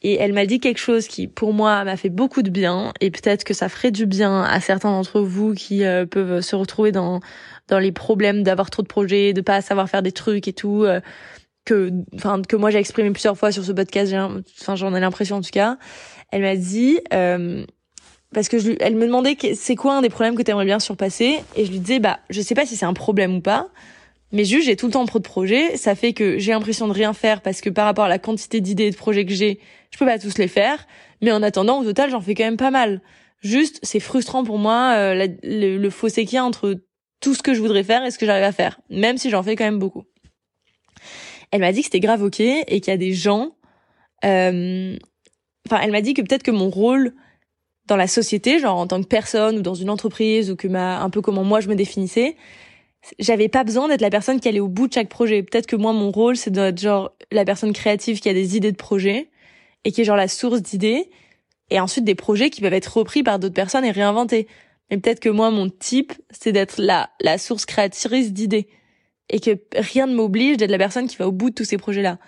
et 0.00 0.14
elle 0.14 0.32
m'a 0.32 0.46
dit 0.46 0.60
quelque 0.60 0.78
chose 0.78 1.08
qui, 1.08 1.26
pour 1.26 1.52
moi, 1.52 1.82
m'a 1.84 1.96
fait 1.96 2.08
beaucoup 2.08 2.42
de 2.42 2.50
bien. 2.50 2.92
Et 3.00 3.10
peut-être 3.10 3.42
que 3.42 3.52
ça 3.52 3.68
ferait 3.68 3.90
du 3.90 4.06
bien 4.06 4.42
à 4.42 4.60
certains 4.60 4.90
d'entre 4.90 5.20
vous 5.20 5.54
qui 5.54 5.84
euh, 5.84 6.06
peuvent 6.06 6.40
se 6.40 6.54
retrouver 6.54 6.92
dans 6.92 7.20
dans 7.66 7.78
les 7.78 7.92
problèmes 7.92 8.42
d'avoir 8.44 8.70
trop 8.70 8.82
de 8.82 8.88
projets, 8.88 9.32
de 9.32 9.40
pas 9.40 9.60
savoir 9.60 9.90
faire 9.90 10.02
des 10.02 10.12
trucs 10.12 10.48
et 10.48 10.52
tout. 10.52 10.84
Euh, 10.84 11.00
que, 11.64 11.90
enfin, 12.14 12.40
que 12.42 12.56
moi 12.56 12.70
j'ai 12.70 12.78
exprimé 12.78 13.10
plusieurs 13.10 13.36
fois 13.36 13.52
sur 13.52 13.64
ce 13.64 13.72
podcast. 13.72 14.14
Enfin, 14.60 14.76
j'en 14.76 14.94
ai 14.94 15.00
l'impression 15.00 15.36
en 15.36 15.40
tout 15.42 15.50
cas. 15.52 15.78
Elle 16.30 16.42
m'a 16.42 16.56
dit. 16.56 17.00
Euh, 17.12 17.64
parce 18.34 18.48
que 18.48 18.58
je, 18.58 18.72
elle 18.80 18.94
me 18.94 19.06
demandait 19.06 19.36
c'est 19.54 19.74
quoi 19.74 19.94
un 19.94 20.02
des 20.02 20.10
problèmes 20.10 20.34
que 20.36 20.42
tu 20.42 20.50
aimerais 20.50 20.66
bien 20.66 20.80
surpasser? 20.80 21.38
Et 21.56 21.64
je 21.64 21.70
lui 21.70 21.78
disais 21.78 21.98
bah 21.98 22.20
je 22.28 22.42
sais 22.42 22.54
pas 22.54 22.66
si 22.66 22.76
c'est 22.76 22.84
un 22.84 22.92
problème 22.92 23.36
ou 23.36 23.40
pas 23.40 23.68
mais 24.30 24.44
juste, 24.44 24.66
j'ai 24.66 24.76
tout 24.76 24.86
le 24.86 24.92
temps 24.92 25.06
trop 25.06 25.18
de 25.18 25.24
projets. 25.24 25.76
Ça 25.76 25.94
fait 25.94 26.12
que 26.12 26.38
j'ai 26.38 26.52
l'impression 26.52 26.86
de 26.86 26.92
rien 26.92 27.12
faire 27.12 27.40
parce 27.40 27.60
que 27.60 27.70
par 27.70 27.86
rapport 27.86 28.04
à 28.04 28.08
la 28.08 28.18
quantité 28.18 28.60
d'idées 28.60 28.86
et 28.86 28.90
de 28.90 28.96
projets 28.96 29.24
que 29.24 29.32
j'ai, 29.32 29.58
je 29.90 29.98
peux 29.98 30.04
pas 30.04 30.18
tous 30.18 30.38
les 30.38 30.48
faire. 30.48 30.86
Mais 31.22 31.32
en 31.32 31.42
attendant, 31.42 31.80
au 31.80 31.84
total, 31.84 32.10
j'en 32.10 32.20
fais 32.20 32.34
quand 32.34 32.44
même 32.44 32.58
pas 32.58 32.70
mal. 32.70 33.00
Juste, 33.40 33.78
c'est 33.82 34.00
frustrant 34.00 34.44
pour 34.44 34.58
moi 34.58 34.94
euh, 34.96 35.28
le, 35.42 35.90
fossé 35.90 36.24
qu'il 36.24 36.36
y 36.36 36.38
a 36.38 36.44
entre 36.44 36.76
tout 37.20 37.34
ce 37.34 37.42
que 37.42 37.54
je 37.54 37.60
voudrais 37.60 37.84
faire 37.84 38.04
et 38.04 38.10
ce 38.10 38.18
que 38.18 38.26
j'arrive 38.26 38.44
à 38.44 38.52
faire, 38.52 38.80
même 38.90 39.16
si 39.16 39.30
j'en 39.30 39.42
fais 39.42 39.56
quand 39.56 39.64
même 39.64 39.78
beaucoup. 39.78 40.04
Elle 41.50 41.60
m'a 41.60 41.72
dit 41.72 41.80
que 41.80 41.86
c'était 41.86 42.00
grave 42.00 42.22
ok 42.22 42.40
et 42.40 42.80
qu'il 42.80 42.90
y 42.90 42.94
a 42.94 42.98
des 42.98 43.14
gens. 43.14 43.52
Euh... 44.24 44.96
Enfin, 45.70 45.82
elle 45.82 45.92
m'a 45.92 46.00
dit 46.00 46.14
que 46.14 46.22
peut-être 46.22 46.42
que 46.42 46.50
mon 46.50 46.70
rôle 46.70 47.12
dans 47.86 47.96
la 47.96 48.06
société, 48.06 48.58
genre 48.58 48.78
en 48.78 48.86
tant 48.86 49.02
que 49.02 49.06
personne 49.06 49.58
ou 49.58 49.62
dans 49.62 49.74
une 49.74 49.90
entreprise 49.90 50.50
ou 50.50 50.56
que 50.56 50.66
ma 50.66 51.00
un 51.02 51.10
peu 51.10 51.20
comment 51.20 51.44
moi 51.44 51.60
je 51.60 51.68
me 51.68 51.74
définissais, 51.74 52.36
j'avais 53.18 53.48
pas 53.48 53.64
besoin 53.64 53.86
d'être 53.86 54.00
la 54.00 54.08
personne 54.08 54.40
qui 54.40 54.48
allait 54.48 54.60
au 54.60 54.68
bout 54.68 54.88
de 54.88 54.94
chaque 54.94 55.10
projet. 55.10 55.42
Peut-être 55.42 55.66
que 55.66 55.76
moi, 55.76 55.92
mon 55.92 56.10
rôle, 56.10 56.36
c'est 56.36 56.50
d'être 56.50 56.80
genre 56.80 57.12
la 57.30 57.44
personne 57.44 57.74
créative 57.74 58.20
qui 58.20 58.30
a 58.30 58.32
des 58.32 58.56
idées 58.56 58.72
de 58.72 58.78
projet 58.78 59.28
et 59.84 59.92
qui 59.92 60.00
est 60.00 60.04
genre 60.04 60.16
la 60.16 60.28
source 60.28 60.62
d'idées 60.62 61.10
et 61.68 61.80
ensuite 61.80 62.04
des 62.04 62.14
projets 62.14 62.48
qui 62.48 62.62
peuvent 62.62 62.72
être 62.72 62.96
repris 62.98 63.22
par 63.22 63.38
d'autres 63.38 63.54
personnes 63.54 63.84
et 63.84 63.90
réinventés. 63.90 64.48
Mais 64.90 64.96
peut-être 64.96 65.20
que 65.20 65.28
moi, 65.28 65.50
mon 65.50 65.68
type, 65.68 66.14
c'est 66.30 66.52
d'être 66.52 66.80
la, 66.80 67.10
la 67.20 67.36
source 67.36 67.66
créatrice 67.66 68.32
d'idées 68.32 68.68
et 69.28 69.38
que 69.38 69.58
rien 69.76 70.06
ne 70.06 70.14
m'oblige 70.14 70.56
d'être 70.56 70.70
la 70.70 70.78
personne 70.78 71.08
qui 71.08 71.16
va 71.16 71.28
au 71.28 71.32
bout 71.32 71.50
de 71.50 71.54
tous 71.54 71.64
ces 71.64 71.76
projets-là. 71.76 72.18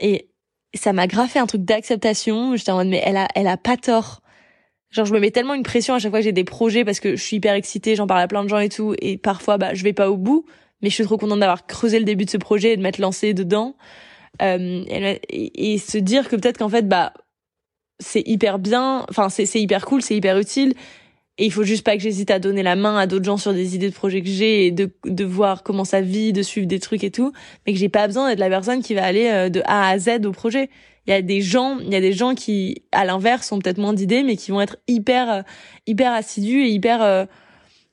Et 0.00 0.28
ça 0.74 0.92
m'a 0.92 1.06
graffé 1.06 1.38
un 1.38 1.46
truc 1.46 1.64
d'acceptation. 1.64 2.56
J'étais 2.56 2.70
en 2.70 2.76
mode, 2.76 2.88
mais 2.88 3.02
elle 3.04 3.16
a, 3.16 3.28
elle 3.34 3.46
a 3.46 3.56
pas 3.56 3.76
tort. 3.76 4.20
Genre 4.90 5.04
je 5.04 5.12
me 5.12 5.20
mets 5.20 5.30
tellement 5.30 5.54
une 5.54 5.62
pression 5.62 5.94
à 5.94 5.98
chaque 5.98 6.10
fois 6.10 6.20
que 6.20 6.24
j'ai 6.24 6.32
des 6.32 6.44
projets 6.44 6.84
parce 6.84 7.00
que 7.00 7.16
je 7.16 7.22
suis 7.22 7.36
hyper 7.36 7.54
excitée, 7.54 7.94
j'en 7.94 8.06
parle 8.06 8.20
à 8.22 8.28
plein 8.28 8.42
de 8.42 8.48
gens 8.48 8.58
et 8.58 8.70
tout 8.70 8.94
et 9.00 9.18
parfois 9.18 9.58
bah 9.58 9.74
je 9.74 9.84
vais 9.84 9.92
pas 9.92 10.10
au 10.10 10.16
bout, 10.16 10.46
mais 10.80 10.88
je 10.88 10.94
suis 10.94 11.04
trop 11.04 11.18
contente 11.18 11.40
d'avoir 11.40 11.66
creusé 11.66 11.98
le 11.98 12.06
début 12.06 12.24
de 12.24 12.30
ce 12.30 12.38
projet 12.38 12.72
et 12.72 12.76
de 12.76 12.82
m'être 12.82 12.98
lancée 12.98 13.34
dedans. 13.34 13.76
Euh, 14.40 14.84
et, 14.88 15.74
et, 15.74 15.78
se 15.78 15.98
dire 15.98 16.28
que 16.28 16.36
peut-être 16.36 16.58
qu'en 16.58 16.68
fait 16.68 16.88
bah 16.88 17.12
c'est 17.98 18.22
hyper 18.26 18.58
bien, 18.58 19.04
enfin 19.10 19.28
c'est 19.28 19.44
c'est 19.44 19.60
hyper 19.60 19.84
cool, 19.84 20.00
c'est 20.00 20.16
hyper 20.16 20.38
utile 20.38 20.74
et 21.38 21.46
il 21.46 21.52
faut 21.52 21.62
juste 21.62 21.84
pas 21.84 21.96
que 21.96 22.02
j'hésite 22.02 22.30
à 22.30 22.38
donner 22.38 22.62
la 22.62 22.76
main 22.76 22.96
à 22.96 23.06
d'autres 23.06 23.24
gens 23.24 23.36
sur 23.36 23.54
des 23.54 23.74
idées 23.74 23.88
de 23.88 23.94
projets 23.94 24.22
que 24.22 24.28
j'ai 24.28 24.66
et 24.66 24.70
de 24.70 24.90
de 25.04 25.24
voir 25.24 25.62
comment 25.62 25.84
ça 25.84 26.00
vit, 26.00 26.32
de 26.32 26.42
suivre 26.42 26.66
des 26.66 26.80
trucs 26.80 27.04
et 27.04 27.10
tout, 27.10 27.32
mais 27.66 27.72
que 27.72 27.78
j'ai 27.78 27.88
pas 27.88 28.06
besoin 28.06 28.28
d'être 28.28 28.40
la 28.40 28.48
personne 28.48 28.82
qui 28.82 28.94
va 28.94 29.04
aller 29.04 29.28
euh, 29.28 29.48
de 29.48 29.62
A 29.64 29.88
à 29.88 29.98
Z 29.98 30.26
au 30.26 30.32
projet 30.32 30.68
il 31.08 31.12
y 31.12 31.14
a 31.14 31.22
des 31.22 31.40
gens, 31.40 31.78
il 31.78 31.90
y 31.90 31.96
a 31.96 32.02
des 32.02 32.12
gens 32.12 32.34
qui, 32.34 32.82
à 32.92 33.06
l'inverse, 33.06 33.50
ont 33.50 33.58
peut-être 33.58 33.78
moins 33.78 33.94
d'idées, 33.94 34.22
mais 34.22 34.36
qui 34.36 34.50
vont 34.50 34.60
être 34.60 34.76
hyper, 34.88 35.32
euh, 35.32 35.42
hyper 35.86 36.12
assidus 36.12 36.64
et 36.64 36.68
hyper, 36.68 37.02
euh, 37.02 37.24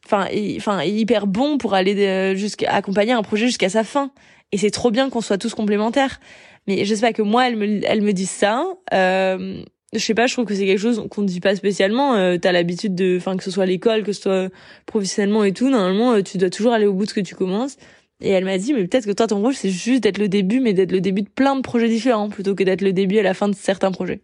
enfin, 0.06 0.28
enfin, 0.58 0.84
hyper 0.84 1.26
bons 1.26 1.58
pour 1.58 1.74
aller 1.76 2.36
jusqu'à 2.36 2.74
accompagner 2.74 3.14
un 3.14 3.24
projet 3.24 3.46
jusqu'à 3.46 3.70
sa 3.70 3.86
fin. 3.86 4.12
Et 4.52 4.58
c'est 4.58 4.70
trop 4.70 4.92
bien 4.92 5.10
qu'on 5.10 5.22
soit 5.22 5.38
tous 5.38 5.56
complémentaires. 5.56 6.20
Mais 6.68 6.84
je 6.84 6.94
sais 6.94 7.02
pas 7.02 7.14
que 7.14 7.22
moi, 7.22 7.48
elle 7.48 7.56
me, 7.56 7.82
elle 7.86 8.02
me 8.02 8.12
dit 8.12 8.26
ça. 8.26 8.66
Euh, 8.94 9.64
je 10.00 10.06
sais 10.06 10.14
pas, 10.14 10.28
je 10.28 10.34
trouve 10.34 10.46
que 10.46 10.56
c'est 10.56 10.66
quelque 10.66 10.80
chose 10.80 11.04
qu'on 11.10 11.22
ne 11.22 11.28
dit 11.28 11.40
pas 11.40 11.56
spécialement. 11.56 12.16
Euh, 12.16 12.38
T'as 12.38 12.52
l'habitude 12.52 12.96
de, 12.96 13.18
enfin, 13.18 13.38
que 13.38 13.44
ce 13.44 13.52
soit 13.52 13.64
à 13.64 13.68
l'école, 13.68 14.04
que 14.04 14.14
ce 14.14 14.22
soit 14.22 14.50
professionnellement 14.86 15.44
et 15.44 15.54
tout. 15.54 15.70
Normalement, 15.70 16.22
tu 16.22 16.38
dois 16.38 16.50
toujours 16.50 16.74
aller 16.74 16.86
au 16.86 16.94
bout 16.94 17.06
de 17.06 17.10
ce 17.10 17.14
que 17.14 17.22
tu 17.22 17.36
commences. 17.36 17.78
Et 18.22 18.30
elle 18.30 18.46
m'a 18.46 18.58
dit, 18.58 18.74
mais 18.74 18.86
peut-être 18.88 19.06
que 19.06 19.12
toi, 19.12 19.28
ton 19.28 19.42
rôle, 19.42 19.54
c'est 19.54 19.70
juste 19.70 20.04
d'être 20.04 20.18
le 20.18 20.30
début, 20.30 20.62
mais 20.62 20.74
d'être 20.74 20.92
le 20.92 21.02
début 21.02 21.22
de 21.22 21.30
plein 21.30 21.56
de 21.56 21.62
projets 21.62 21.90
différents, 21.90 22.30
plutôt 22.30 22.56
que 22.56 22.64
d'être 22.64 22.82
le 22.82 22.94
début 22.94 23.20
à 23.20 23.24
la 23.24 23.34
fin 23.34 23.50
de 23.50 23.56
certains 23.56 23.92
projets. 23.92 24.22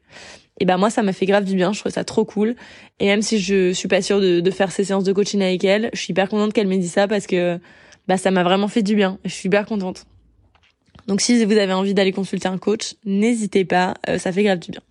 Et 0.60 0.66
ben 0.66 0.78
moi, 0.78 0.90
ça 0.90 1.01
m'a 1.01 1.12
fait 1.12 1.25
grave 1.25 1.44
du 1.44 1.56
bien, 1.56 1.74
je 1.74 1.80
trouve 1.80 1.92
ça 1.92 2.04
trop 2.04 2.24
cool. 2.24 2.56
Et 3.00 3.08
même 3.08 3.22
si 3.22 3.40
je 3.40 3.74
suis 3.74 3.88
pas 3.88 4.01
sûre 4.01 4.22
de, 4.22 4.40
de 4.40 4.51
faire 4.51 4.72
ces 4.72 4.84
séances 4.86 5.04
de 5.04 5.12
coaching 5.12 5.42
avec 5.42 5.63
elle, 5.63 5.90
je 5.94 6.00
suis 6.00 6.12
hyper 6.12 6.30
contente 6.30 6.54
qu'elle 6.54 6.68
m'ait 6.68 6.78
dit 6.78 6.88
ça 6.88 7.08
parce 7.08 7.25
que 7.25 7.60
bah 8.08 8.18
ça 8.18 8.32
m'a 8.32 8.44
vraiment 8.44 8.68
fait 8.68 8.84
du 8.84 8.96
bien. 8.96 9.18
Je 9.25 9.32
suis 9.32 9.48
hyper 9.48 9.66
contente. 9.66 10.06
Donc 11.08 11.22
si 11.22 11.44
vous 11.44 11.58
avez 11.58 11.74
envie 11.74 11.94
d'aller 11.94 12.12
consulter 12.12 12.48
un 12.48 12.58
coach, 12.58 12.94
n'hésitez 13.06 13.66
pas, 13.66 13.96
euh, 14.08 14.18
ça 14.18 14.32
fait 14.32 14.44
grave 14.44 14.60
du 14.60 14.72
bien. 14.72 14.82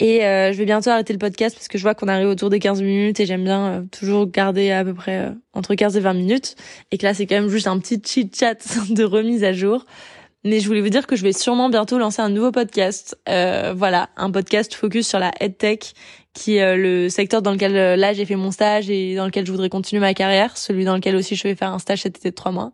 Et 0.00 0.24
euh, 0.24 0.52
je 0.52 0.58
vais 0.58 0.64
bientôt 0.64 0.90
arrêter 0.90 1.12
le 1.12 1.18
podcast 1.18 1.54
parce 1.54 1.68
que 1.68 1.78
je 1.78 1.82
vois 1.82 1.94
qu'on 1.94 2.08
arrive 2.08 2.28
autour 2.28 2.50
des 2.50 2.58
15 2.58 2.82
minutes 2.82 3.20
et 3.20 3.26
j'aime 3.26 3.44
bien 3.44 3.66
euh, 3.66 3.82
toujours 3.92 4.26
garder 4.26 4.72
à 4.72 4.84
peu 4.84 4.92
près 4.92 5.26
euh, 5.26 5.30
entre 5.52 5.74
15 5.74 5.96
et 5.96 6.00
20 6.00 6.14
minutes. 6.14 6.56
Et 6.90 6.98
que 6.98 7.06
là, 7.06 7.14
c'est 7.14 7.26
quand 7.26 7.36
même 7.36 7.48
juste 7.48 7.68
un 7.68 7.78
petit 7.78 8.00
chit-chat 8.04 8.56
de 8.90 9.04
remise 9.04 9.44
à 9.44 9.52
jour. 9.52 9.86
Mais 10.44 10.60
je 10.60 10.66
voulais 10.66 10.82
vous 10.82 10.90
dire 10.90 11.06
que 11.06 11.16
je 11.16 11.22
vais 11.22 11.32
sûrement 11.32 11.70
bientôt 11.70 11.96
lancer 11.96 12.20
un 12.20 12.28
nouveau 12.28 12.50
podcast. 12.50 13.16
voilà, 13.26 14.10
un 14.18 14.30
podcast 14.30 14.74
focus 14.74 15.08
sur 15.08 15.18
la 15.18 15.30
EdTech, 15.40 15.94
qui 16.34 16.56
est 16.56 16.76
le 16.76 17.08
secteur 17.08 17.42
dans 17.42 17.52
lequel 17.52 17.98
là 17.98 18.12
j'ai 18.12 18.24
fait 18.24 18.36
mon 18.36 18.50
stage 18.50 18.90
et 18.90 19.14
dans 19.14 19.24
lequel 19.24 19.46
je 19.46 19.52
voudrais 19.52 19.68
continuer 19.68 20.00
ma 20.00 20.14
carrière, 20.14 20.56
celui 20.56 20.84
dans 20.84 20.96
lequel 20.96 21.16
aussi 21.16 21.36
je 21.36 21.42
vais 21.44 21.54
faire 21.54 21.72
un 21.72 21.78
stage 21.78 22.02
cet 22.02 22.18
été 22.18 22.30
de 22.30 22.34
trois 22.34 22.52
mois. 22.52 22.72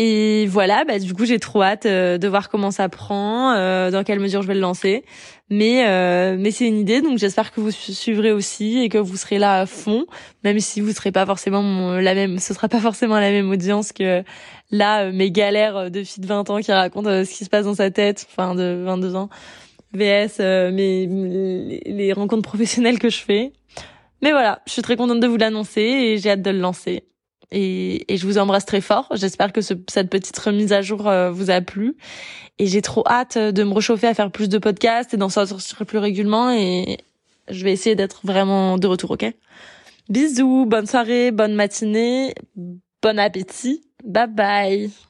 Et 0.00 0.46
voilà, 0.46 0.84
bah, 0.84 1.00
du 1.00 1.12
coup, 1.12 1.24
j'ai 1.24 1.40
trop 1.40 1.60
hâte 1.60 1.84
euh, 1.84 2.18
de 2.18 2.28
voir 2.28 2.48
comment 2.48 2.70
ça 2.70 2.88
prend, 2.88 3.52
euh, 3.54 3.90
dans 3.90 4.04
quelle 4.04 4.20
mesure 4.20 4.42
je 4.42 4.46
vais 4.46 4.54
le 4.54 4.60
lancer. 4.60 5.04
Mais 5.50 5.88
euh, 5.88 6.36
mais 6.38 6.52
c'est 6.52 6.68
une 6.68 6.78
idée, 6.78 7.00
donc 7.00 7.18
j'espère 7.18 7.50
que 7.52 7.60
vous 7.60 7.72
suivrez 7.72 8.30
aussi 8.30 8.78
et 8.78 8.88
que 8.88 8.98
vous 8.98 9.16
serez 9.16 9.38
là 9.38 9.60
à 9.60 9.66
fond, 9.66 10.06
même 10.44 10.60
si 10.60 10.80
vous 10.80 10.92
serez 10.92 11.10
pas 11.10 11.26
forcément 11.26 11.94
la 11.94 12.14
même, 12.14 12.38
ce 12.38 12.54
sera 12.54 12.68
pas 12.68 12.80
forcément 12.80 13.18
la 13.18 13.30
même 13.30 13.50
audience 13.50 13.92
que 13.92 14.22
là 14.70 15.10
mes 15.10 15.30
galères 15.30 15.90
de 15.90 16.04
fille 16.04 16.22
de 16.22 16.28
20 16.28 16.50
ans 16.50 16.60
qui 16.60 16.70
raconte 16.70 17.06
ce 17.06 17.34
qui 17.34 17.44
se 17.44 17.50
passe 17.50 17.64
dans 17.64 17.74
sa 17.74 17.90
tête, 17.90 18.26
enfin 18.30 18.54
de 18.54 18.82
22 18.84 19.16
ans. 19.16 19.30
VS 19.94 20.38
euh, 20.40 20.70
mes 20.70 21.06
les 21.86 22.12
rencontres 22.12 22.48
professionnelles 22.48 22.98
que 22.98 23.10
je 23.10 23.18
fais. 23.18 23.52
Mais 24.22 24.32
voilà, 24.32 24.60
je 24.66 24.72
suis 24.72 24.82
très 24.82 24.96
contente 24.96 25.20
de 25.20 25.26
vous 25.26 25.36
l'annoncer 25.36 25.80
et 25.80 26.18
j'ai 26.18 26.30
hâte 26.30 26.42
de 26.42 26.50
le 26.50 26.58
lancer. 26.58 27.04
Et, 27.50 28.12
et, 28.12 28.18
je 28.18 28.26
vous 28.26 28.36
embrasse 28.36 28.66
très 28.66 28.82
fort. 28.82 29.08
J'espère 29.12 29.52
que 29.52 29.62
ce, 29.62 29.72
cette 29.88 30.10
petite 30.10 30.38
remise 30.38 30.72
à 30.72 30.82
jour 30.82 31.08
euh, 31.08 31.30
vous 31.30 31.50
a 31.50 31.60
plu. 31.62 31.96
Et 32.58 32.66
j'ai 32.66 32.82
trop 32.82 33.04
hâte 33.06 33.38
de 33.38 33.64
me 33.64 33.72
réchauffer 33.72 34.06
à 34.06 34.14
faire 34.14 34.30
plus 34.30 34.48
de 34.48 34.58
podcasts 34.58 35.14
et 35.14 35.16
d'en 35.16 35.30
sortir 35.30 35.86
plus 35.86 35.98
régulièrement. 35.98 36.50
Et 36.50 36.98
je 37.48 37.64
vais 37.64 37.72
essayer 37.72 37.96
d'être 37.96 38.20
vraiment 38.24 38.76
de 38.76 38.86
retour, 38.86 39.12
ok? 39.12 39.32
Bisous, 40.08 40.66
bonne 40.66 40.86
soirée, 40.86 41.30
bonne 41.30 41.54
matinée, 41.54 42.34
bon 43.02 43.18
appétit. 43.18 43.82
Bye 44.04 44.28
bye 44.28 45.07